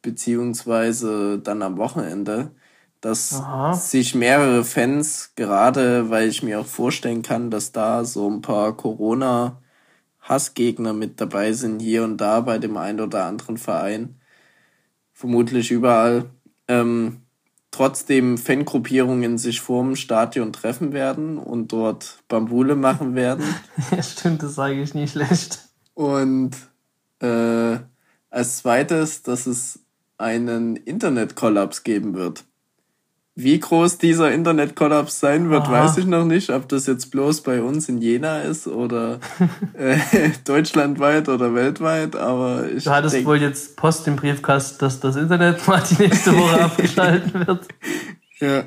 beziehungsweise 0.01 1.39
dann 1.39 1.61
am 1.61 1.77
Wochenende, 1.77 2.51
dass 3.01 3.33
Aha. 3.33 3.73
sich 3.73 4.15
mehrere 4.15 4.63
Fans, 4.63 5.33
gerade 5.35 6.09
weil 6.09 6.29
ich 6.29 6.43
mir 6.43 6.59
auch 6.61 6.67
vorstellen 6.67 7.21
kann, 7.23 7.51
dass 7.51 7.71
da 7.71 8.05
so 8.05 8.29
ein 8.29 8.41
paar 8.41 8.77
Corona-Hassgegner 8.77 10.93
mit 10.93 11.19
dabei 11.19 11.53
sind, 11.53 11.79
hier 11.81 12.03
und 12.03 12.17
da 12.17 12.41
bei 12.41 12.59
dem 12.59 12.77
einen 12.77 13.01
oder 13.01 13.25
anderen 13.25 13.57
Verein, 13.57 14.20
vermutlich 15.21 15.69
überall, 15.69 16.31
ähm, 16.67 17.21
trotzdem 17.69 18.39
Fangruppierungen 18.39 19.37
sich 19.37 19.61
vorm 19.61 19.95
Stadion 19.95 20.51
treffen 20.51 20.93
werden 20.93 21.37
und 21.37 21.71
dort 21.71 22.23
Bambule 22.27 22.75
machen 22.75 23.13
werden. 23.13 23.45
ja, 23.91 24.01
stimmt, 24.01 24.41
das 24.41 24.55
sage 24.55 24.81
ich 24.81 24.95
nicht 24.95 25.11
schlecht. 25.11 25.69
Und 25.93 26.57
äh, 27.19 27.77
als 28.31 28.57
zweites, 28.57 29.21
dass 29.21 29.45
es 29.45 29.79
einen 30.17 30.75
Internetkollaps 30.75 31.83
geben 31.83 32.15
wird. 32.15 32.43
Wie 33.35 33.57
groß 33.57 33.97
dieser 33.97 34.31
Internetkollaps 34.33 35.21
sein 35.21 35.49
wird, 35.49 35.63
Aha. 35.63 35.85
weiß 35.85 35.97
ich 35.97 36.05
noch 36.05 36.25
nicht. 36.25 36.49
Ob 36.49 36.67
das 36.67 36.85
jetzt 36.85 37.11
bloß 37.11 37.41
bei 37.41 37.61
uns 37.61 37.87
in 37.87 38.01
Jena 38.01 38.41
ist 38.41 38.67
oder 38.67 39.19
äh, 39.73 39.97
deutschlandweit 40.43 41.29
oder 41.29 41.53
weltweit, 41.53 42.17
aber 42.17 42.69
ich. 42.69 42.83
Du 42.83 42.91
hattest 42.91 43.15
denk, 43.15 43.25
wohl 43.25 43.41
jetzt 43.41 43.77
Post 43.77 44.05
im 44.07 44.17
Briefkasten, 44.17 44.79
dass 44.79 44.99
das 44.99 45.15
Internet 45.15 45.65
mal 45.67 45.81
die 45.89 46.03
nächste 46.03 46.37
Woche 46.37 46.61
abgeschalten 46.63 47.47
wird. 47.47 47.67
Ja, 48.39 48.63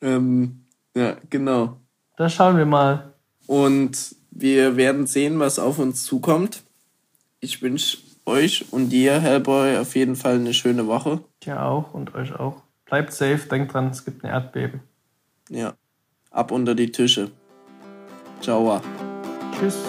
ähm, 0.00 0.64
ja, 0.96 1.16
genau. 1.30 1.76
Da 2.16 2.28
schauen 2.28 2.56
wir 2.56 2.66
mal. 2.66 3.12
Und 3.46 4.16
wir 4.32 4.76
werden 4.76 5.06
sehen, 5.06 5.38
was 5.38 5.60
auf 5.60 5.78
uns 5.78 6.04
zukommt. 6.04 6.62
Ich 7.38 7.62
wünsche 7.62 7.98
euch 8.26 8.66
und 8.72 8.90
dir, 8.90 9.20
Hellboy, 9.20 9.78
auf 9.78 9.94
jeden 9.94 10.16
Fall 10.16 10.36
eine 10.36 10.54
schöne 10.54 10.86
Woche. 10.88 11.20
Ja, 11.44 11.66
auch 11.66 11.94
und 11.94 12.14
euch 12.14 12.34
auch. 12.34 12.62
Bleibt 12.92 13.14
safe, 13.14 13.48
denkt 13.48 13.72
dran, 13.72 13.88
es 13.88 14.04
gibt 14.04 14.22
ein 14.22 14.28
Erdbeben. 14.28 14.82
Ja. 15.48 15.72
Ab 16.30 16.50
unter 16.50 16.74
die 16.74 16.92
Tische. 16.92 17.30
Ciao. 18.42 18.82
Tschüss. 19.58 19.82